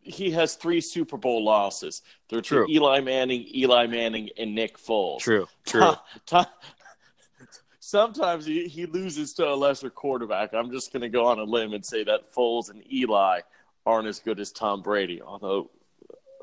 [0.02, 2.02] he has three Super Bowl losses.
[2.28, 2.66] They're True.
[2.68, 5.20] Eli Manning, Eli Manning, and Nick Foles.
[5.20, 5.80] true, true.
[5.80, 6.46] Tom, Tom,
[7.80, 10.52] sometimes he, he loses to a lesser quarterback.
[10.52, 13.40] I'm just going to go on a limb and say that Foles and Eli
[13.86, 15.70] aren't as good as Tom Brady, although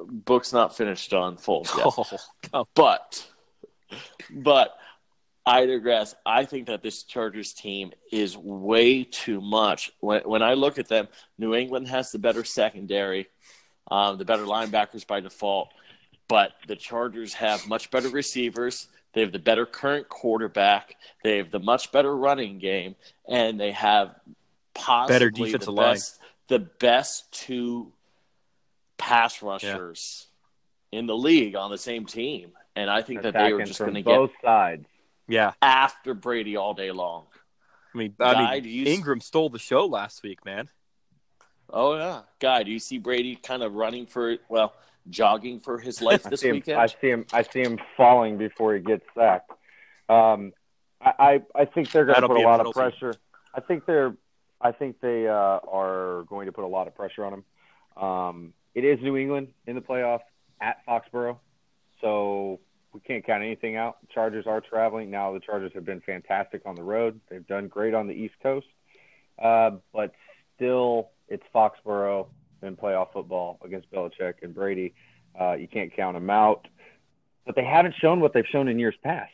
[0.06, 2.20] book's not finished on Foles yet.
[2.54, 3.28] Oh, But,
[4.32, 4.78] but
[5.46, 6.16] I digress.
[6.26, 9.92] I think that this Chargers team is way too much.
[10.00, 11.08] When, when I look at them,
[11.38, 13.28] New England has the better secondary,
[13.90, 15.70] um, the better linebackers by default,
[16.28, 18.88] but the Chargers have much better receivers.
[19.14, 20.96] They have the better current quarterback.
[21.24, 22.96] They have the much better running game,
[23.28, 24.16] and they have
[24.76, 25.94] possibly Better the defensive line.
[25.94, 27.92] best, the best two
[29.00, 30.28] pass rushers
[30.92, 32.52] in the league on the same team.
[32.76, 34.86] And I think that they were just going to get both sides.
[35.28, 35.54] yeah.
[35.62, 37.26] after Brady all day long.
[37.94, 40.70] I mean, I Guy, mean, do you- Ingram stole the show last week, man.
[41.72, 44.74] Oh yeah, guy, do you see Brady kind of running for well,
[45.10, 46.80] jogging for his life I this see him, weekend?
[46.80, 47.26] I see him.
[47.32, 49.52] I see him falling before he gets sacked.
[50.10, 50.54] Um,
[51.00, 51.14] I,
[51.56, 52.98] I I think they're going to put be a a lot of penalty.
[52.98, 53.14] pressure.
[53.54, 54.16] I think they're.
[54.60, 58.04] I think they uh, are going to put a lot of pressure on him.
[58.04, 60.22] Um, it is New England in the playoff
[60.62, 61.38] at Foxborough,
[62.00, 62.60] so
[62.94, 63.98] we can't count anything out.
[64.14, 65.34] Chargers are traveling now.
[65.34, 67.20] The Chargers have been fantastic on the road.
[67.30, 68.68] They've done great on the East Coast,
[69.44, 70.14] uh, but
[70.56, 72.28] still, it's Foxborough
[72.62, 74.94] in playoff football against Belichick and Brady.
[75.40, 76.68] Uh, you can't count them out.
[77.46, 79.32] But they haven't shown what they've shown in years past.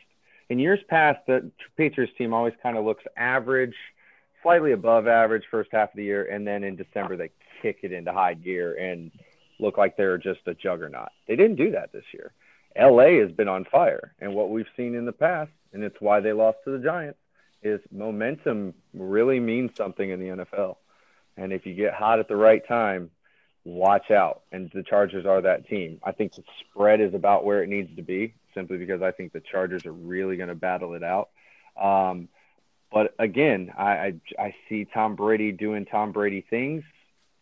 [0.48, 3.74] In years past, the Patriots team always kind of looks average,
[4.42, 7.30] slightly above average first half of the year, and then in December they
[7.62, 9.10] kick it into high gear and
[9.58, 11.08] look like they're just a juggernaut.
[11.26, 12.32] They didn't do that this year.
[12.78, 16.20] LA has been on fire, and what we've seen in the past, and it's why
[16.20, 17.18] they lost to the Giants,
[17.62, 20.76] is momentum really means something in the NFL.
[21.36, 23.10] And if you get hot at the right time,
[23.64, 24.42] watch out.
[24.52, 26.00] And the Chargers are that team.
[26.04, 29.32] I think the spread is about where it needs to be, simply because I think
[29.32, 31.30] the Chargers are really going to battle it out.
[31.80, 32.28] Um,
[32.92, 36.84] but again, I, I I see Tom Brady doing Tom Brady things,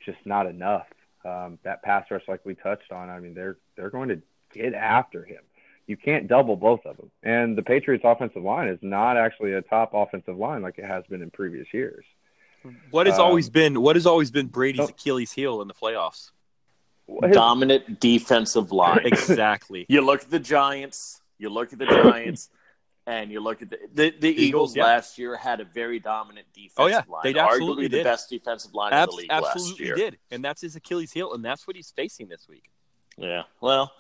[0.05, 0.87] just not enough.
[1.25, 4.21] Um, that pass rush, like we touched on, I mean, they're they're going to
[4.53, 5.41] get after him.
[5.87, 7.11] You can't double both of them.
[7.23, 11.05] And the Patriots' offensive line is not actually a top offensive line like it has
[11.09, 12.05] been in previous years.
[12.91, 14.89] What has Um, always been what has always been Brady's.
[14.89, 16.31] Achilles heel in the playoffs?
[17.23, 19.01] His- Dominant defensive line.
[19.05, 19.85] Exactly.
[19.91, 21.21] you look at the Giants.
[21.39, 22.49] You look at the Giants.
[23.07, 24.41] And you look at the the, the Eagles,
[24.73, 24.85] Eagles, yeah.
[24.85, 27.03] last year had a very dominant defensive Oh, yeah.
[27.09, 27.21] line.
[27.25, 29.95] They absolutely Arguably the best defensive line Abs- in the league absolutely last year.
[29.97, 32.65] did, and that's his Achilles heel, and that's what he's facing this week.
[33.19, 33.43] Yeah.
[33.61, 33.93] Well,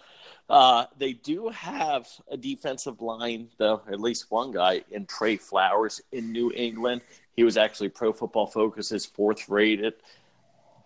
[0.48, 6.00] uh, they do have a defensive line, though, at least one guy in Trey Flowers
[6.12, 7.02] in New England.
[7.36, 9.94] He was actually Pro Football Focus's fourth rated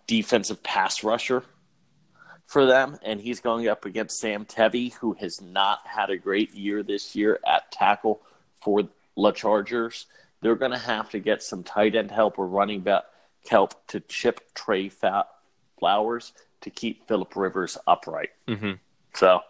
[0.07, 1.45] defensive pass rusher
[2.49, 2.99] for them.
[3.05, 7.15] And he's going up against Sam Tevi, who has not had a great year this
[7.15, 8.21] year at tackle
[8.61, 10.07] for the Chargers.
[10.41, 13.05] They're going to have to get some tight end help or running back
[13.49, 14.91] help to chip Trey
[15.79, 16.33] Flowers
[16.63, 18.31] to keep Philip Rivers upright.
[18.49, 18.73] Mm-hmm.
[19.15, 19.41] So,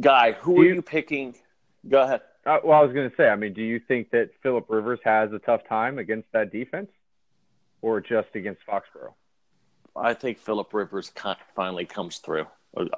[0.00, 1.36] Guy, who Do are you- you picking?
[1.88, 2.22] Go ahead.
[2.46, 5.00] Uh, well, I was going to say, I mean, do you think that Philip Rivers
[5.04, 6.90] has a tough time against that defense,
[7.80, 9.14] or just against Foxborough?
[9.96, 11.12] I think Philip Rivers
[11.54, 12.46] finally comes through.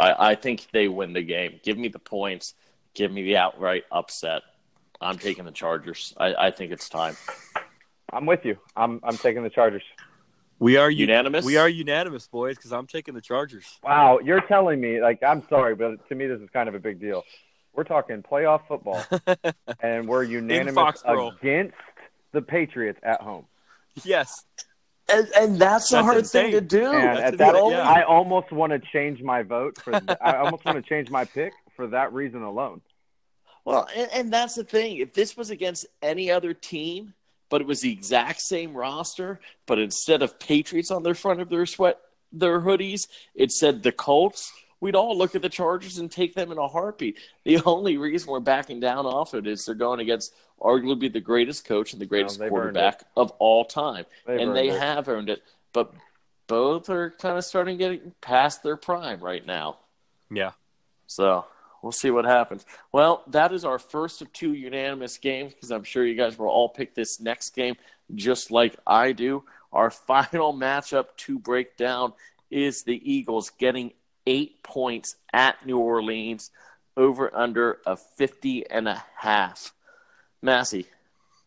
[0.00, 1.60] I, I think they win the game.
[1.62, 2.54] Give me the points.
[2.94, 4.42] Give me the outright upset.
[5.00, 6.14] I'm taking the Chargers.
[6.16, 7.16] I, I think it's time.
[8.12, 8.56] I'm with you.
[8.74, 9.82] I'm I'm taking the Chargers.
[10.58, 11.44] We are u- Unanimous?
[11.44, 13.78] We are unanimous, boys, because I'm taking the Chargers.
[13.82, 16.78] Wow, you're telling me like I'm sorry, but to me this is kind of a
[16.78, 17.24] big deal.
[17.74, 19.04] We're talking playoff football,
[19.80, 21.76] and we're unanimous against
[22.32, 23.44] the Patriots at home.
[24.02, 24.46] yes,
[25.08, 26.50] And, and that's a hard insane.
[26.50, 26.92] thing to do.
[26.92, 27.88] And that's at that, insane, yeah.
[27.88, 29.94] I almost want to change my vote for.
[30.20, 32.80] I almost want to change my pick for that reason alone.
[33.64, 34.96] Well, and, and that's the thing.
[34.96, 37.14] If this was against any other team,
[37.48, 41.48] but it was the exact same roster, but instead of Patriots on their front of
[41.48, 42.00] their sweat
[42.32, 44.52] their hoodies, it said the Colts.
[44.86, 47.18] We'd all look at the Chargers and take them in a heartbeat.
[47.42, 51.64] The only reason we're backing down off it is they're going against arguably the greatest
[51.64, 54.78] coach and the greatest they've quarterback of all time, They've and they it.
[54.78, 55.42] have earned it.
[55.72, 55.92] But
[56.46, 59.78] both are kind of starting getting past their prime right now.
[60.30, 60.52] yeah.
[61.08, 61.46] So
[61.82, 62.64] we'll see what happens.
[62.92, 66.46] Well, that is our first of two unanimous games because I'm sure you guys will
[66.46, 67.74] all pick this next game
[68.14, 69.42] just like I do.
[69.72, 72.12] Our final matchup to break down
[72.52, 73.90] is the Eagles getting
[74.26, 76.50] eight points at New Orleans
[76.96, 79.72] over under a 50 and a half.
[80.42, 80.86] Massey,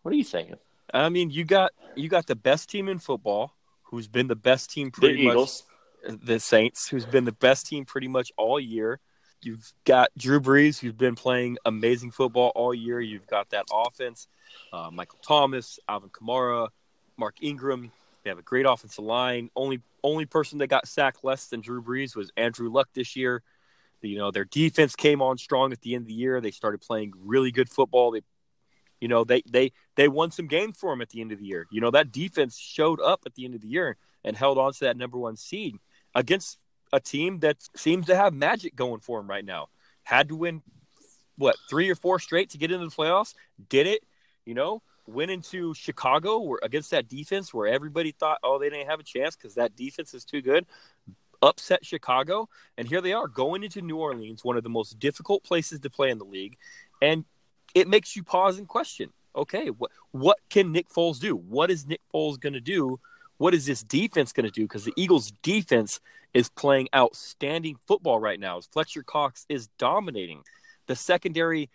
[0.02, 0.58] what are you thinking?
[0.94, 4.72] I mean, you got you got the best team in football, who's been the best
[4.72, 5.64] team The pretty Eagles.
[6.08, 6.20] much.
[6.24, 9.00] The Saints, who's been the best team pretty much all year.
[9.42, 13.00] you've got Drew Brees, who's been playing amazing football all year.
[13.02, 14.28] You've got that offense,
[14.74, 16.70] uh, Michael Thomas, Alvin Kamara,
[17.18, 17.92] Mark Ingram.
[18.24, 19.50] They have a great offensive line.
[19.56, 23.44] Only only person that got sacked less than Drew Brees was Andrew Luck this year.
[24.02, 26.40] You know, their defense came on strong at the end of the year.
[26.40, 28.12] They started playing really good football.
[28.12, 28.22] They
[29.00, 31.46] you know, they they they won some games for them at the end of the
[31.46, 31.68] year.
[31.72, 34.74] You know, that defense showed up at the end of the year and held on
[34.74, 35.78] to that number one seed
[36.16, 36.58] against
[36.92, 39.68] a team that seems to have magic going for them right now.
[40.04, 40.62] Had to win
[41.38, 43.34] what three or four straight to get into the playoffs.
[43.70, 44.04] Did it?
[44.46, 48.90] You know, went into Chicago where, against that defense where everybody thought, oh, they didn't
[48.90, 50.66] have a chance because that defense is too good.
[51.42, 55.44] Upset Chicago, and here they are going into New Orleans, one of the most difficult
[55.44, 56.58] places to play in the league,
[57.02, 57.24] and
[57.74, 59.12] it makes you pause and question.
[59.36, 61.36] Okay, what what can Nick Foles do?
[61.36, 63.00] What is Nick Foles going to do?
[63.38, 64.64] What is this defense going to do?
[64.64, 66.02] Because the Eagles' defense
[66.34, 68.60] is playing outstanding football right now.
[68.60, 70.44] Fletcher Cox is dominating.
[70.88, 71.70] The secondary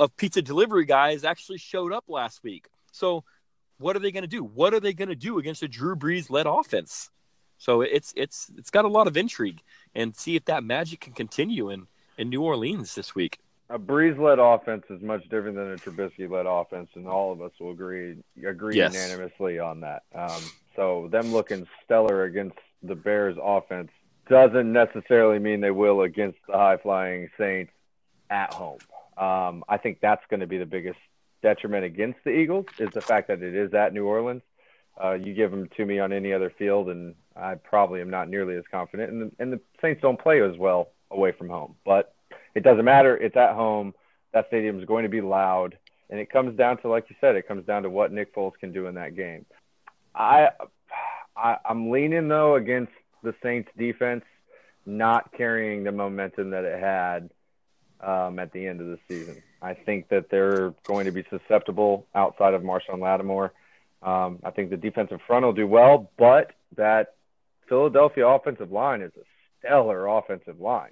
[0.00, 2.66] of pizza delivery guys actually showed up last week.
[2.92, 3.24] So,
[3.78, 4.42] what are they going to do?
[4.42, 7.10] What are they going to do against a Drew Brees led offense?
[7.58, 9.62] So it's it's it's got a lot of intrigue,
[9.94, 11.86] and see if that magic can continue in
[12.18, 13.38] in New Orleans this week.
[13.70, 17.40] A Brees led offense is much different than a Trubisky led offense, and all of
[17.40, 18.92] us will agree agree yes.
[18.92, 20.02] unanimously on that.
[20.14, 20.42] Um,
[20.76, 23.90] so them looking stellar against the Bears offense
[24.28, 27.72] doesn't necessarily mean they will against the high flying Saints
[28.30, 28.78] at home.
[29.16, 30.98] Um, I think that's going to be the biggest
[31.42, 34.42] detriment against the Eagles is the fact that it is at New Orleans.
[35.02, 38.28] Uh, you give them to me on any other field, and I probably am not
[38.28, 39.12] nearly as confident.
[39.12, 42.14] And the, and the Saints don't play as well away from home, but
[42.54, 43.16] it doesn't matter.
[43.16, 43.94] It's at home.
[44.32, 45.76] That stadium is going to be loud,
[46.10, 48.58] and it comes down to, like you said, it comes down to what Nick Foles
[48.58, 49.46] can do in that game.
[50.14, 50.50] I,
[51.36, 54.24] I I'm leaning though against the Saints defense
[54.86, 57.30] not carrying the momentum that it had
[58.04, 59.42] um, at the end of the season.
[59.62, 63.52] I think that they're going to be susceptible outside of Marshon Lattimore.
[64.02, 67.14] Um, I think the defensive front will do well, but that
[67.68, 69.24] Philadelphia offensive line is a
[69.58, 70.90] stellar offensive line.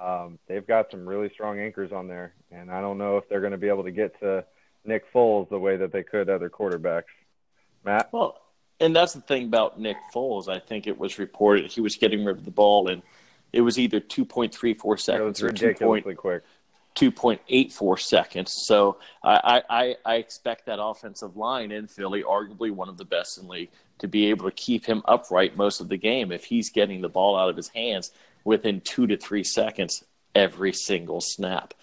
[0.00, 3.40] Um, they've got some really strong anchors on there, and I don't know if they're
[3.40, 4.44] going to be able to get to
[4.84, 7.04] Nick Foles the way that they could other quarterbacks.
[7.84, 8.12] Matt?
[8.12, 8.40] Well,
[8.80, 10.48] and that's the thing about Nick Foles.
[10.48, 13.02] I think it was reported he was getting rid of the ball in–
[13.52, 15.74] it was either 2.34 seconds or 2.
[16.14, 16.42] quick.
[16.94, 18.52] 2.84 seconds.
[18.66, 23.38] So I, I, I expect that offensive line in Philly, arguably one of the best
[23.38, 26.70] in league, to be able to keep him upright most of the game if he's
[26.70, 28.10] getting the ball out of his hands
[28.44, 31.74] within two to three seconds every single snap.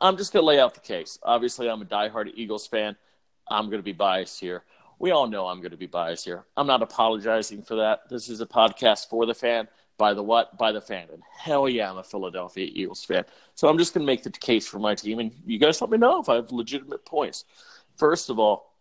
[0.00, 1.18] I'm just going to lay out the case.
[1.22, 2.96] Obviously, I'm a diehard Eagles fan.
[3.48, 4.64] I'm going to be biased here.
[4.98, 6.44] We all know I'm going to be biased here.
[6.56, 8.08] I'm not apologizing for that.
[8.08, 10.56] This is a podcast for the fan by the what?
[10.58, 11.08] By the fan.
[11.12, 13.24] And hell yeah, I'm a Philadelphia Eagles fan.
[13.54, 15.90] So I'm just going to make the case for my team, and you guys let
[15.90, 17.44] me know if I have legitimate points.
[17.96, 18.74] First of all,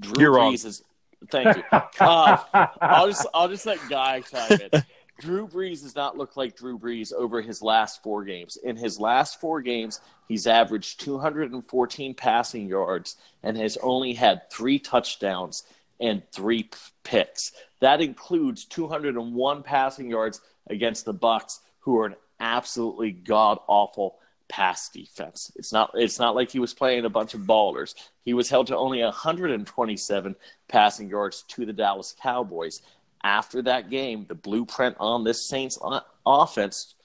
[0.00, 0.54] Drew You're Brees wrong.
[0.54, 0.82] is.
[1.30, 1.62] Thank you.
[2.00, 4.84] Uh, I'll just I'll just let Guy chime in.
[5.20, 8.56] Drew Brees does not look like Drew Brees over his last four games.
[8.56, 14.80] In his last four games, he's averaged 214 passing yards and has only had three
[14.80, 15.62] touchdowns
[16.00, 16.68] and three
[17.04, 17.52] picks.
[17.80, 24.90] That includes 201 passing yards against the Bucs, who are an absolutely god awful pass
[24.90, 25.50] defense.
[25.56, 27.94] It's not it's not like he was playing a bunch of ballers.
[28.24, 30.36] He was held to only 127
[30.68, 32.82] passing yards to the Dallas Cowboys.
[33.24, 35.78] After that game, the blueprint on this Saints
[36.26, 36.96] offense,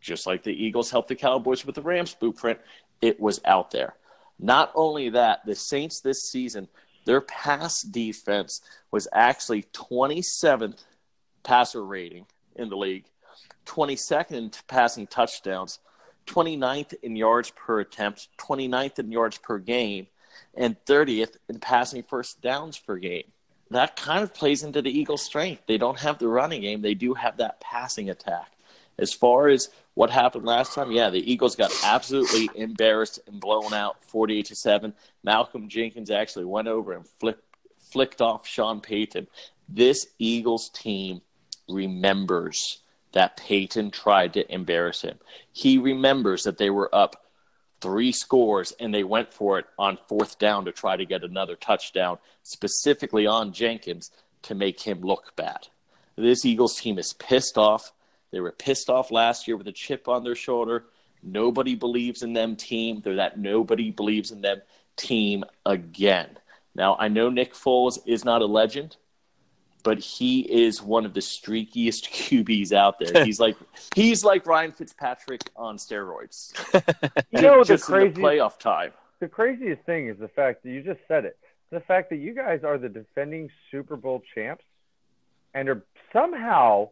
[0.00, 2.60] just like the Eagles helped the Cowboys with the Rams blueprint,
[3.02, 3.96] it was out there.
[4.38, 6.68] Not only that, the Saints this season
[7.06, 10.84] their pass defense was actually 27th
[11.42, 13.06] passer rating in the league,
[13.64, 15.78] 22nd in passing touchdowns,
[16.26, 20.08] 29th in yards per attempt, 29th in yards per game,
[20.54, 23.30] and 30th in passing first downs per game.
[23.70, 25.62] That kind of plays into the Eagles' strength.
[25.66, 28.52] They don't have the running game, they do have that passing attack.
[28.98, 33.72] As far as what happened last time, yeah, the Eagles got absolutely embarrassed and blown
[33.72, 34.92] out 48 to 7.
[35.24, 37.42] Malcolm Jenkins actually went over and flicked,
[37.78, 39.26] flicked off Sean Payton.
[39.70, 41.22] This Eagles team
[41.66, 42.82] remembers
[43.12, 45.18] that Payton tried to embarrass him.
[45.50, 47.24] He remembers that they were up
[47.80, 51.56] three scores and they went for it on fourth down to try to get another
[51.56, 54.10] touchdown, specifically on Jenkins
[54.42, 55.68] to make him look bad.
[56.16, 57.92] This Eagles team is pissed off.
[58.32, 60.86] They were pissed off last year with a chip on their shoulder.
[61.22, 63.00] Nobody believes in them team.
[63.02, 64.62] They're that nobody believes in them
[64.96, 66.38] team again.
[66.74, 68.96] Now, I know Nick Foles is not a legend,
[69.82, 73.24] but he is one of the streakiest QBs out there.
[73.24, 73.56] He's like
[73.94, 76.52] he's like Ryan Fitzpatrick on steroids.
[77.32, 78.92] You know what the just in the craziest playoff time.
[79.20, 81.38] the craziest thing is the fact that you just said it.
[81.70, 84.64] The fact that you guys are the defending Super Bowl champs
[85.54, 86.90] and are somehow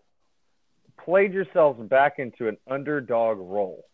[1.03, 3.85] played yourselves back into an underdog role.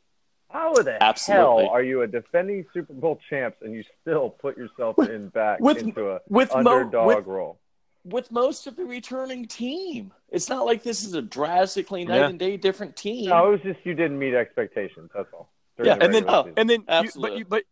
[0.50, 1.64] How the Absolutely.
[1.64, 5.60] hell are you a defending Super Bowl champs and you still put yourself in back
[5.60, 7.58] with- into a with mo- underdog with- role?
[8.02, 12.28] With most of the returning team, it's not like this is a drastically night Yeah.
[12.30, 13.28] and day different team.
[13.28, 15.10] No, it was just you didn't meet expectations.
[15.14, 15.52] That's all.
[15.78, 16.54] Yeah, the and then regular oh, season.
[16.56, 16.84] and then
[17.20, 17.64] but you, but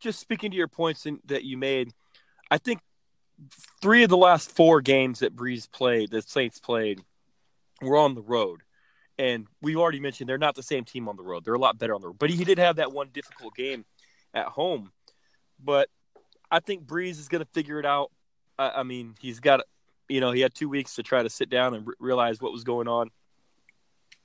[0.00, 1.92] just speaking to your points in, that you made,
[2.50, 2.80] I think
[3.82, 7.02] three of the last four games that Brees played, the Saints played,
[7.82, 8.60] were on the road.
[9.18, 11.44] And we've already mentioned they're not the same team on the road.
[11.44, 12.18] They're a lot better on the road.
[12.18, 13.84] But he did have that one difficult game
[14.32, 14.90] at home.
[15.62, 15.88] But
[16.50, 18.10] I think Brees is going to figure it out.
[18.58, 19.60] I, I mean, he's got,
[20.08, 22.52] you know, he had two weeks to try to sit down and re- realize what
[22.52, 23.10] was going on.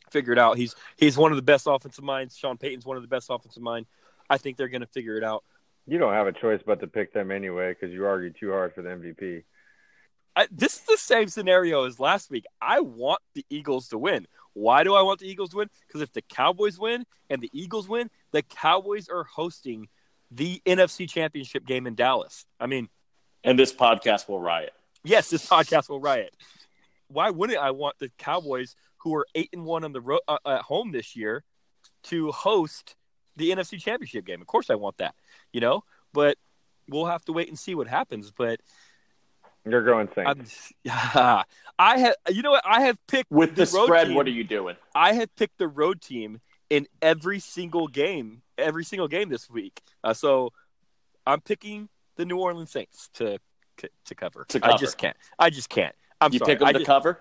[0.10, 0.58] Figure it out.
[0.58, 2.38] He's he's one of the best offensive minds.
[2.38, 3.90] Sean Payton's one of the best offensive minds.
[4.30, 5.44] I think they're going to figure it out.
[5.86, 8.74] you don't have a choice but to pick them anyway because you argued too hard
[8.74, 9.44] for the MVP.
[10.38, 12.46] I, this is the same scenario as last week.
[12.62, 14.28] I want the Eagles to win.
[14.54, 15.70] Why do I want the Eagles to win?
[15.88, 19.88] Because if the Cowboys win and the Eagles win, the Cowboys are hosting
[20.30, 22.46] the NFC Championship game in Dallas.
[22.60, 22.88] I mean,
[23.44, 24.74] and this podcast will riot.
[25.04, 26.36] yes, this podcast will riot.
[27.08, 30.38] Why wouldn't I want the Cowboys, who are eight and one on the road uh,
[30.46, 31.44] at home this year,
[32.04, 32.96] to host
[33.38, 34.42] the NFC Championship game?
[34.42, 35.16] Of course, I want that.
[35.52, 36.38] You know, but
[36.88, 38.32] we'll have to wait and see what happens.
[38.32, 38.60] But
[39.70, 40.74] You're going Saints.
[40.86, 41.44] I'm,
[41.80, 42.64] I have, you know what?
[42.66, 44.76] I have picked With the, road spread, team- what are you doing?
[44.96, 49.82] I have picked the road team in every single game, every single game this week.
[50.04, 50.52] Uh, so
[51.26, 53.38] I'm picking the New Orleans Saints to
[54.06, 54.44] to cover.
[54.50, 55.16] To I just can't.
[55.38, 55.94] I just can't.
[56.20, 56.54] I'm you sorry.
[56.54, 57.20] pick them I, to just- cover?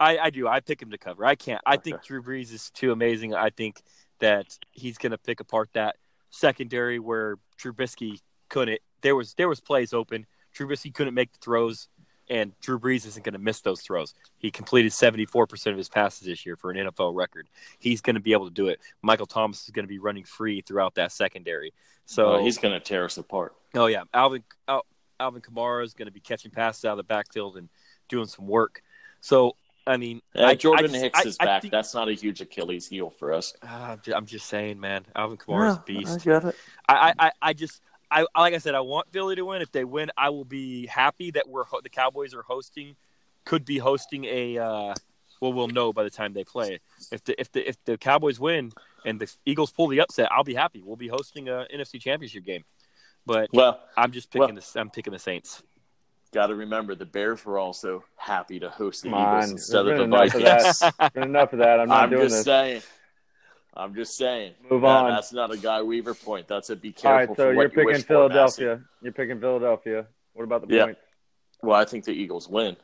[0.00, 0.46] I, I do.
[0.46, 1.26] I pick him to cover.
[1.26, 1.60] I can't.
[1.66, 3.34] I think Drew Brees is too amazing.
[3.34, 3.82] I think
[4.20, 5.96] that he's going to pick apart that
[6.30, 8.80] secondary where Trubisky couldn't.
[9.02, 10.26] There was there was plays open.
[10.58, 11.88] Trubisky couldn't make the throws,
[12.28, 14.14] and Drew Brees isn't going to miss those throws.
[14.38, 17.48] He completed seventy four percent of his passes this year for an NFL record.
[17.78, 18.80] He's going to be able to do it.
[19.02, 21.72] Michael Thomas is going to be running free throughout that secondary.
[22.06, 23.54] So oh, he's going to tear us apart.
[23.74, 24.84] Oh yeah, Alvin Al,
[25.20, 27.68] Alvin Kamara is going to be catching passes out of the backfield and
[28.08, 28.82] doing some work.
[29.20, 31.62] So I mean, Yeah, I, Jordan I just- Hicks I- is I back.
[31.62, 33.54] think- That's not a huge Achilles heel for us.
[33.62, 35.06] Ah, I'm just saying, man.
[35.16, 36.24] Alvin Kamara is a beast.
[36.24, 36.54] get it.
[36.86, 39.62] I, I, I- I just, I like I said, I want Philly to win.
[39.62, 42.96] If they win, I will be happy that we're ho- the Cowboys are hosting,
[43.44, 44.58] could be hosting a.
[44.58, 44.94] Uh,
[45.40, 46.80] well, we'll know by the time they play.
[47.12, 48.72] If the if the if the Cowboys win
[49.04, 50.82] and the Eagles pull the upset, I'll be happy.
[50.84, 52.64] We'll be hosting a NFC Championship game.
[53.26, 55.62] But Well, I'm just picking Well- the I'm picking the Saints.
[56.32, 59.50] got to remember the Bears were also happy to host the Come Eagles on.
[59.52, 60.78] instead There's of the been enough of Vikings.
[60.98, 61.16] that.
[61.16, 61.80] Enough of that.
[61.80, 62.44] I'm not I'm doing just this.
[62.44, 62.82] saying.
[63.78, 64.54] I'm just saying.
[64.70, 65.10] Move That- on.
[65.10, 66.48] That's not a Guy Weaver point.
[66.48, 68.82] That's a be careful right, so for you're what you picking wish for, Philadelphia.
[69.02, 70.06] You're picking Philadelphia.
[70.32, 70.84] What about the Yeah.
[70.86, 71.00] points?
[71.62, 72.76] Well, I think the Eagles win.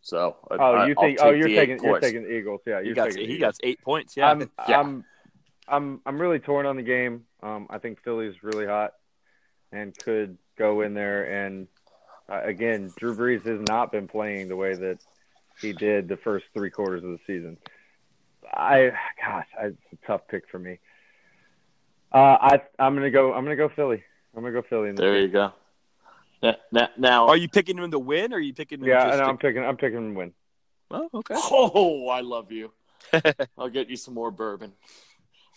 [0.00, 1.18] So I- Oh, I- you I'll think?
[1.20, 1.82] Oh, you're the taking.
[1.82, 2.06] You're points.
[2.06, 2.60] taking the Eagles.
[2.66, 3.28] Yeah, He you're got taking.
[3.28, 4.16] he got eight points.
[4.16, 4.80] Yeah, I'm, Yeah.
[4.80, 5.04] I'm,
[5.68, 7.26] I'm, I'm really torn on the game.
[7.42, 8.94] Um, I think Philly's really hot
[9.70, 11.24] and could go in there.
[11.46, 11.68] And
[12.28, 14.98] uh, again, Drew Brees has not been playing the way that
[15.60, 17.58] he did the first three quarters of the season.
[18.52, 18.92] I,
[19.24, 20.78] gosh, I, it's a tough pick for me.
[22.12, 23.32] Uh, I, I'm gonna go.
[23.32, 24.02] I'm gonna go Philly.
[24.36, 24.90] I'm gonna go Philly.
[24.90, 25.22] In this There game.
[25.22, 25.52] you go.
[26.42, 28.86] Now, now, now Are you picking him to win, or are you picking him?
[28.86, 29.64] Yeah, just and to- I'm picking.
[29.64, 30.32] I'm picking him to win.
[30.90, 31.34] Oh, okay.
[31.38, 32.72] oh, I love you.
[33.58, 34.72] I'll get you some more bourbon.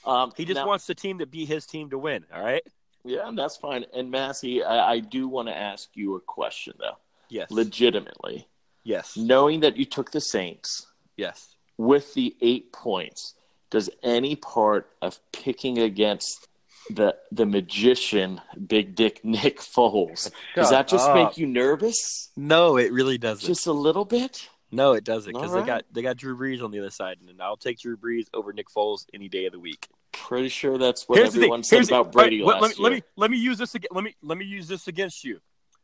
[0.06, 2.24] Um, He just now- wants the team to be his team to win.
[2.34, 2.64] All right.
[3.04, 3.86] Yeah, that's fine.
[3.94, 6.98] And Massey, I, I do want to ask you a question though,
[7.30, 7.52] Yes.
[7.52, 8.48] legitimately.
[8.84, 9.16] yes.
[9.18, 11.55] Knowing that you took the Saints Yes.
[11.78, 13.36] With the eight points,
[13.70, 16.48] does any part of picking against
[16.90, 21.16] the the magician, Big Dick Nick Foles, does that just up.
[21.16, 22.30] make you nervous?
[22.36, 23.48] No, it really doesn't.
[23.48, 24.50] Just a little bit?
[24.72, 27.18] no, it doesn't because All they got they got Drew Brees on the other side,
[27.28, 29.88] and I'll take Drew Brees over Nick Foles any day of the week.
[30.12, 32.92] Pretty sure that's what Here's everyone said Here's about Brady all right, last let, let
[32.92, 33.04] me, year.
[33.18, 33.90] let me let me use this again.
[33.92, 35.40] Let me let me use this against you.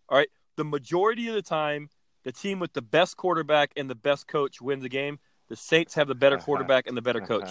[0.10, 0.30] All right.
[0.58, 1.90] The majority of the time,
[2.24, 5.20] the team with the best quarterback and the best coach wins the game.
[5.52, 7.50] The Saints have the better quarterback and the better coach.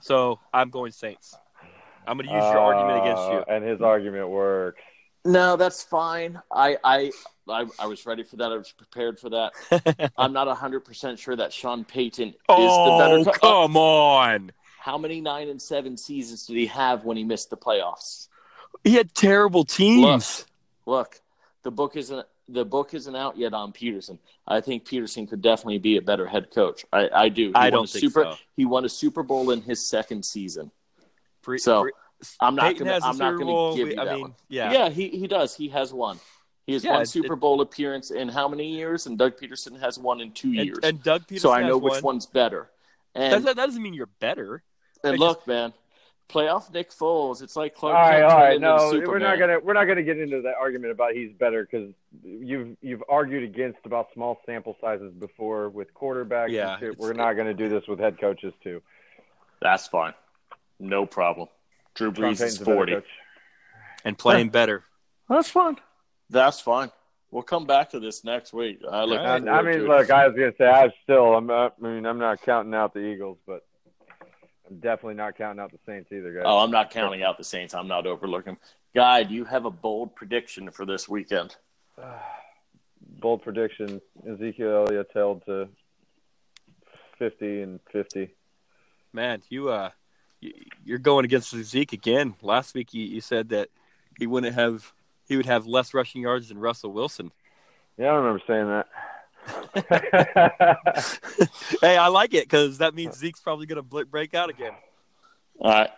[0.00, 1.36] So I'm going Saints.
[2.06, 3.44] I'm going to use your argument against Uh, you.
[3.46, 4.80] And his argument works.
[5.22, 6.40] No, that's fine.
[6.50, 7.12] I, I
[7.46, 8.52] I I was ready for that.
[8.52, 10.12] I was prepared for that.
[10.16, 14.52] I'm not 100% sure that Sean Payton is oh, the better co- come on.
[14.78, 18.28] How many 9 and 7 seasons did he have when he missed the playoffs?
[18.82, 20.46] He had terrible teams.
[20.86, 21.20] Look,
[21.64, 24.18] the book isn't the book isn't out yet on Pederson.
[24.46, 26.84] I think Pederson could definitely be a better head coach.
[26.92, 27.48] I, I do.
[27.48, 28.34] He I don't think super, so.
[28.56, 30.70] He won a Super Bowl in his second season.
[31.42, 31.88] Bre- So, Bre-
[32.40, 33.04] I'm not Peyton gonna.
[33.04, 33.76] I'm not gonna Bowl.
[33.76, 34.34] give you I that mean, one.
[34.48, 34.72] yeah.
[34.72, 35.56] Yeah, he he does.
[35.56, 36.18] He has one.
[36.66, 39.06] He has Yeah, one Super it- Bowl appearance in how many years?
[39.06, 40.78] And Doug Pederson has one in two years.
[40.82, 42.02] and Doug Pederson so I know which one.
[42.02, 42.70] one's better.
[43.14, 44.62] And That, that doesn't mean you're better.
[45.04, 45.72] and I look, man,
[46.28, 47.42] playoff Nick Foles.
[47.42, 48.54] It's like Clark right, Kent all turned right.
[48.54, 51.64] into No, we're not gonna we're not gonna get into that argument about he's better
[51.70, 51.92] because
[52.24, 56.50] you've you've argued against about small sample sizes before with quarterbacks.
[56.50, 56.98] Yeah, and shit.
[56.98, 58.82] we're not gonna do this with head coaches too.
[59.60, 60.14] That's fine.
[60.78, 61.48] No problem.
[61.94, 62.96] Drew Brees is Payton's a better forty.
[64.04, 64.84] and playing better.
[65.28, 65.76] That's fine.
[66.28, 66.90] That's fine.
[67.30, 68.80] We'll come back to this next week.
[68.90, 69.18] I look.
[69.18, 69.48] All right.
[69.48, 69.88] I mean, to it.
[69.88, 72.94] look, I was gonna say I still I'm not, I mean I'm not counting out
[72.94, 73.60] the Eagles, but I'm
[74.86, 76.44] definitely not counting out the Saints either, guys.
[76.46, 77.74] Oh, I'm not counting out the Saints.
[77.74, 78.56] I'm not overlooking.
[78.94, 81.56] Guy, do you have a bold prediction for this weekend?
[83.18, 85.68] Bold prediction: Ezekiel Elliott's held to
[87.18, 88.34] fifty and fifty.
[89.12, 89.90] Man, you uh,
[90.40, 90.52] you,
[90.84, 92.34] you're going against Zeke again.
[92.42, 93.68] Last week you, you said that
[94.18, 94.92] he wouldn't have
[95.28, 97.32] he would have less rushing yards than Russell Wilson.
[97.96, 98.86] Yeah, I remember saying that.
[101.80, 104.72] hey, I like it because that means Zeke's probably going to break out again.
[105.60, 105.90] All right,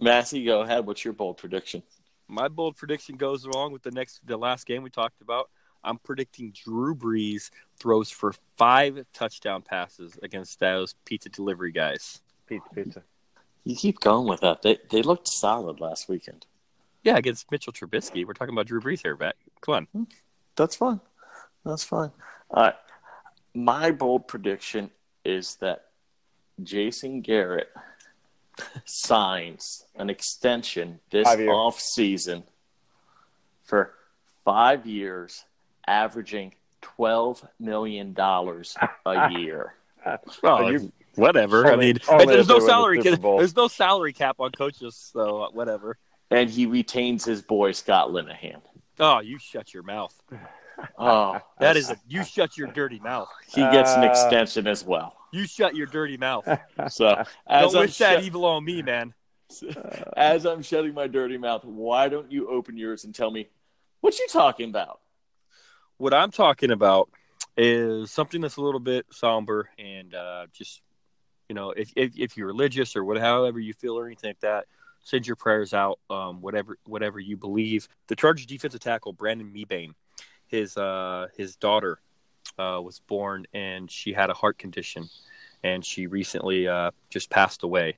[0.00, 0.86] Massey, go ahead.
[0.86, 1.82] What's your bold prediction?
[2.28, 5.50] My bold prediction goes along with the next the last game we talked about.
[5.82, 12.20] I'm predicting Drew Brees throws for five touchdown passes against those pizza delivery guys.
[12.46, 13.02] pizza, pizza.
[13.64, 14.62] You keep going with that.
[14.62, 16.46] They they looked solid last weekend.
[17.02, 18.26] Yeah, against Mitchell Trubisky.
[18.26, 19.36] We're talking about Drew Brees here, Matt.
[19.60, 19.86] Come on.
[19.92, 20.02] Hmm.
[20.56, 21.00] That's fine.
[21.64, 22.10] That's fine.
[22.50, 22.74] All right.
[23.54, 24.90] My bold prediction
[25.24, 25.86] is that
[26.62, 27.68] Jason Garrett
[28.84, 32.44] signs an extension this Five off season
[33.64, 33.92] for
[34.44, 35.44] five years,
[35.86, 38.76] averaging twelve million dollars
[39.06, 39.74] a year.
[40.42, 41.66] Oh, you- whatever.
[41.70, 43.02] I mean, there's no they win the salary.
[43.02, 45.96] Super There's no salary cap on coaches, so uh, whatever.
[46.30, 48.60] And he retains his boy Scott Linehan.
[49.00, 50.14] Oh, you shut your mouth.
[51.00, 53.28] Oh, That is a you shut your dirty mouth.
[53.48, 55.16] he gets an Uh, extension as well.
[55.32, 56.46] You shut your dirty mouth.
[56.90, 57.08] So
[57.46, 59.14] as Don't I'm wish that evil on me, man.
[60.16, 63.48] as I'm shutting my dirty mouth, why don't you open yours and tell me
[64.00, 65.00] what you talking about?
[65.98, 67.10] What I'm talking about
[67.56, 70.82] is something that's a little bit somber and uh, just
[71.48, 74.40] you know, if, if if you're religious or what, however you feel or anything like
[74.40, 74.66] that,
[75.02, 75.98] send your prayers out.
[76.08, 77.88] Um, whatever whatever you believe.
[78.06, 79.94] The Chargers defensive tackle Brandon Mebane,
[80.50, 82.00] his uh his daughter
[82.58, 85.08] uh, was born and she had a heart condition,
[85.62, 87.96] and she recently uh, just passed away.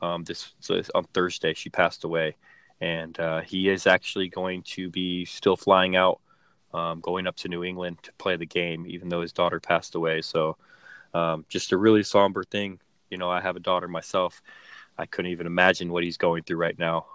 [0.00, 2.36] Um, this so on Thursday she passed away,
[2.80, 6.20] and uh, he is actually going to be still flying out,
[6.74, 9.94] um, going up to New England to play the game, even though his daughter passed
[9.94, 10.20] away.
[10.22, 10.56] So,
[11.14, 12.80] um, just a really somber thing.
[13.10, 14.42] You know, I have a daughter myself.
[14.98, 17.06] I couldn't even imagine what he's going through right now.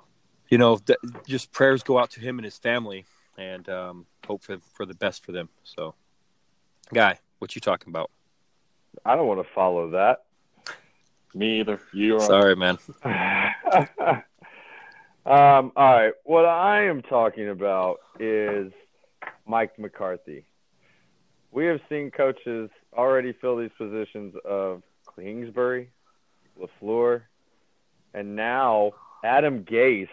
[0.49, 3.05] You know, th- just prayers go out to him and his family,
[3.37, 5.49] and um, hope for, for the best for them.
[5.63, 5.93] So,
[6.93, 8.11] guy, what you talking about?
[9.05, 10.23] I don't want to follow that.
[11.33, 11.79] Me either.
[11.93, 12.21] You are.
[12.21, 12.77] Sorry, man.
[13.03, 14.23] um,
[15.25, 16.13] all right.
[16.23, 18.71] What I am talking about is
[19.45, 20.45] Mike McCarthy.
[21.51, 24.81] We have seen coaches already fill these positions of
[25.15, 25.89] Kingsbury,
[26.59, 27.23] LaFleur,
[28.13, 28.91] and now
[29.23, 30.09] Adam Gase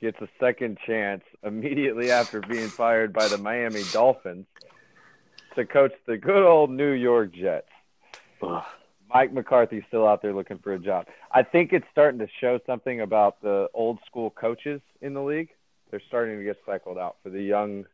[0.00, 4.46] gets a second chance immediately after being fired by the Miami Dolphins
[5.54, 7.68] to coach the good old New York Jets.
[8.42, 8.64] Ugh.
[9.12, 11.06] Mike McCarthy's still out there looking for a job.
[11.32, 15.50] I think it's starting to show something about the old school coaches in the league.
[15.90, 17.86] They're starting to get cycled out for the young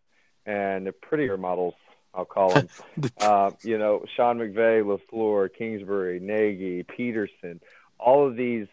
[0.47, 1.75] and the prettier models,
[2.15, 2.69] I'll call them.
[3.21, 7.61] uh, you know, Sean McVay, LaFleur, Kingsbury, Nagy, Pederson,
[7.99, 8.67] all of these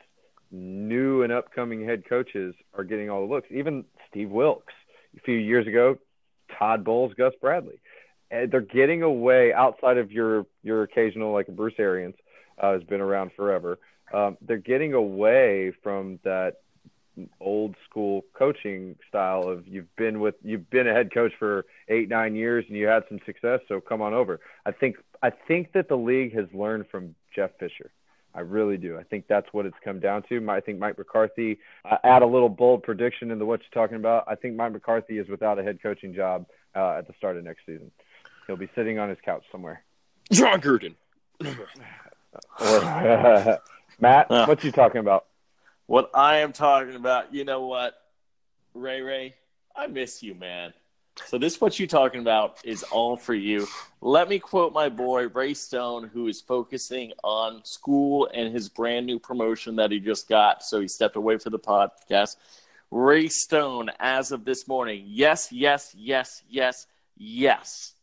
[0.51, 3.47] new and upcoming head coaches are getting all the looks.
[3.51, 4.73] Even Steve Wilks
[5.17, 5.97] a few years ago,
[6.57, 7.79] Todd Bowles, Gus Bradley.
[8.31, 12.15] And they're getting away outside of your your occasional like Bruce Arians
[12.59, 13.79] uh, has been around forever.
[14.13, 16.57] Um, they're getting away from that
[17.39, 22.09] old school coaching style of you've been with you've been a head coach for eight
[22.09, 25.73] nine years and you had some success so come on over i think i think
[25.73, 27.91] that the league has learned from jeff fisher
[28.35, 28.97] i really do.
[28.97, 30.49] I think that's what it's come down to.
[30.49, 31.59] I think mike mccarthy
[31.89, 34.23] uh, add a little bold prediction into what you're talking about.
[34.27, 37.43] I think mike mccarthy is without a head coaching job uh, at the start of
[37.43, 37.91] next season.
[38.47, 39.83] He'll be sitting on his couch somewhere.
[40.31, 40.95] Jon Gruden.
[41.41, 41.49] or
[43.99, 44.45] matt Uh.
[44.45, 45.25] what you talking about?
[45.87, 47.95] What I am talking about, you know what,
[48.75, 49.35] Ray Ray,
[49.75, 50.73] I miss you, man.
[51.25, 53.67] So this what you talking about is all for you.
[54.01, 59.05] Let me quote my boy Ray Stone, who is focusing on school and his brand
[59.05, 60.63] new promotion that he just got.
[60.63, 62.37] So he stepped away for the podcast.
[62.91, 67.93] Ray Stone, as of this morning, yes, yes, yes, yes, yes.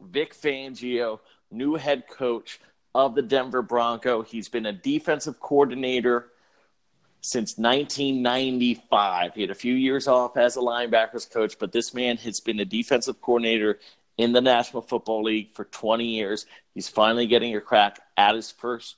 [0.00, 1.18] Vic Fangio,
[1.50, 2.60] new head coach
[2.94, 4.22] of the Denver Bronco.
[4.22, 6.28] He's been a defensive coordinator
[7.26, 9.34] since 1995.
[9.34, 12.60] He had a few years off as a linebackers coach, but this man has been
[12.60, 13.80] a defensive coordinator
[14.16, 16.46] in the National Football League for 20 years.
[16.72, 18.94] He's finally getting a crack at his first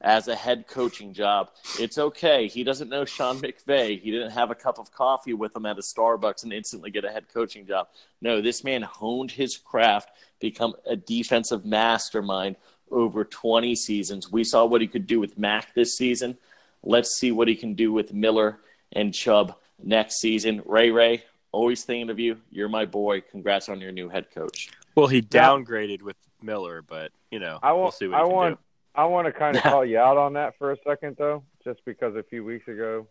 [0.00, 1.50] as a head coaching job.
[1.80, 2.46] It's okay.
[2.46, 4.00] He doesn't know Sean McVay.
[4.00, 7.04] He didn't have a cup of coffee with him at a Starbucks and instantly get
[7.04, 7.88] a head coaching job.
[8.20, 12.54] No, this man honed his craft, become a defensive mastermind
[12.92, 14.30] over 20 seasons.
[14.30, 16.38] We saw what he could do with Mack this season.
[16.82, 18.58] Let's see what he can do with Miller
[18.92, 20.62] and Chubb next season.
[20.66, 22.38] Ray Ray, always thinking of you.
[22.50, 23.20] You're my boy.
[23.20, 24.70] Congrats on your new head coach.
[24.94, 28.28] Well, he downgraded with Miller, but you know, I we'll want, see what I he
[28.28, 28.64] can want, do.
[28.94, 31.84] I want to kind of call you out on that for a second, though, just
[31.84, 33.06] because a few weeks ago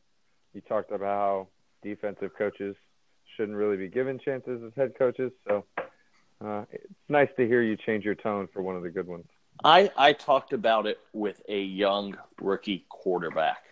[0.54, 1.48] you talked about how
[1.82, 2.76] defensive coaches
[3.36, 5.32] shouldn't really be given chances as head coaches.
[5.48, 5.66] So
[6.46, 9.26] uh, it's nice to hear you change your tone for one of the good ones.
[9.64, 13.64] I, I talked about it with a young rookie quarterback.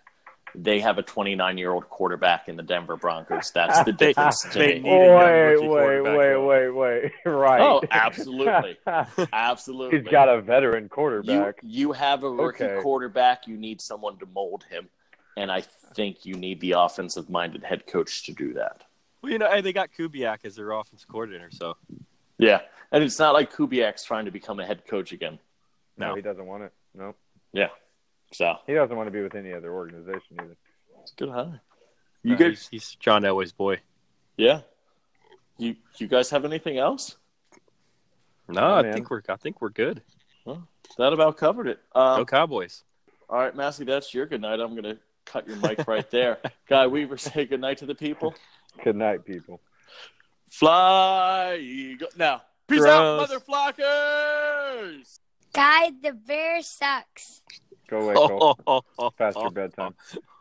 [0.55, 3.51] They have a 29 year old quarterback in the Denver Broncos.
[3.51, 4.79] That's the They- difference to they me.
[4.79, 7.11] need a Wait, wait, wait, wait, wait.
[7.25, 7.61] Right.
[7.61, 8.77] Oh, absolutely.
[9.33, 9.99] Absolutely.
[9.99, 11.59] He's got a veteran quarterback.
[11.61, 12.81] you have a rookie Okay.
[12.81, 13.47] quarterback.
[13.47, 14.89] You need someone to mold him.
[15.37, 15.61] And I
[15.93, 18.83] think you need the offensive minded head coach to do that.
[19.21, 21.77] Well, you know, hey, they got Kubiak as their offensive coordinator, so
[22.39, 22.61] Yeah.
[22.91, 25.37] And it's not like Kubiak's trying to become a head coach again.
[26.00, 26.16] No, no.
[26.16, 26.74] he doesn't want it.
[26.95, 27.16] No,
[27.54, 27.68] Yeah.
[28.32, 30.56] So he doesn't want to be with any other organization either.
[31.02, 31.62] it's good hire.
[32.24, 32.52] You uh, good?
[32.52, 33.80] he's, he's John Elway's boy.
[34.38, 34.62] Yeah.
[35.58, 37.18] You you guys have anything else?
[38.47, 38.93] No, Yeah, I man.
[38.93, 40.02] think we're I think we're good.
[40.97, 41.80] That about covered it.
[41.93, 42.84] Um, Go Cowboys.
[43.30, 44.60] All right, Massey, that's your good night.
[44.60, 46.39] I'm going to cut your mic right there.
[46.68, 48.34] Guy Weaver, say good night to the people.
[48.84, 49.62] Good night, people.
[50.50, 52.08] Fly, Eagle.
[52.18, 53.30] Now, peace out, Gross.
[53.30, 55.20] mother flockers.
[55.54, 57.41] Guy, the bear sucks.
[57.89, 58.58] Go away, Cole.
[58.68, 59.95] Oh, oh, oh, Past oh, your bedtime.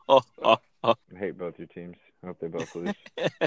[0.09, 0.59] oh, oh.
[0.85, 1.97] I hate both your teams.
[2.23, 2.95] I hope they both lose.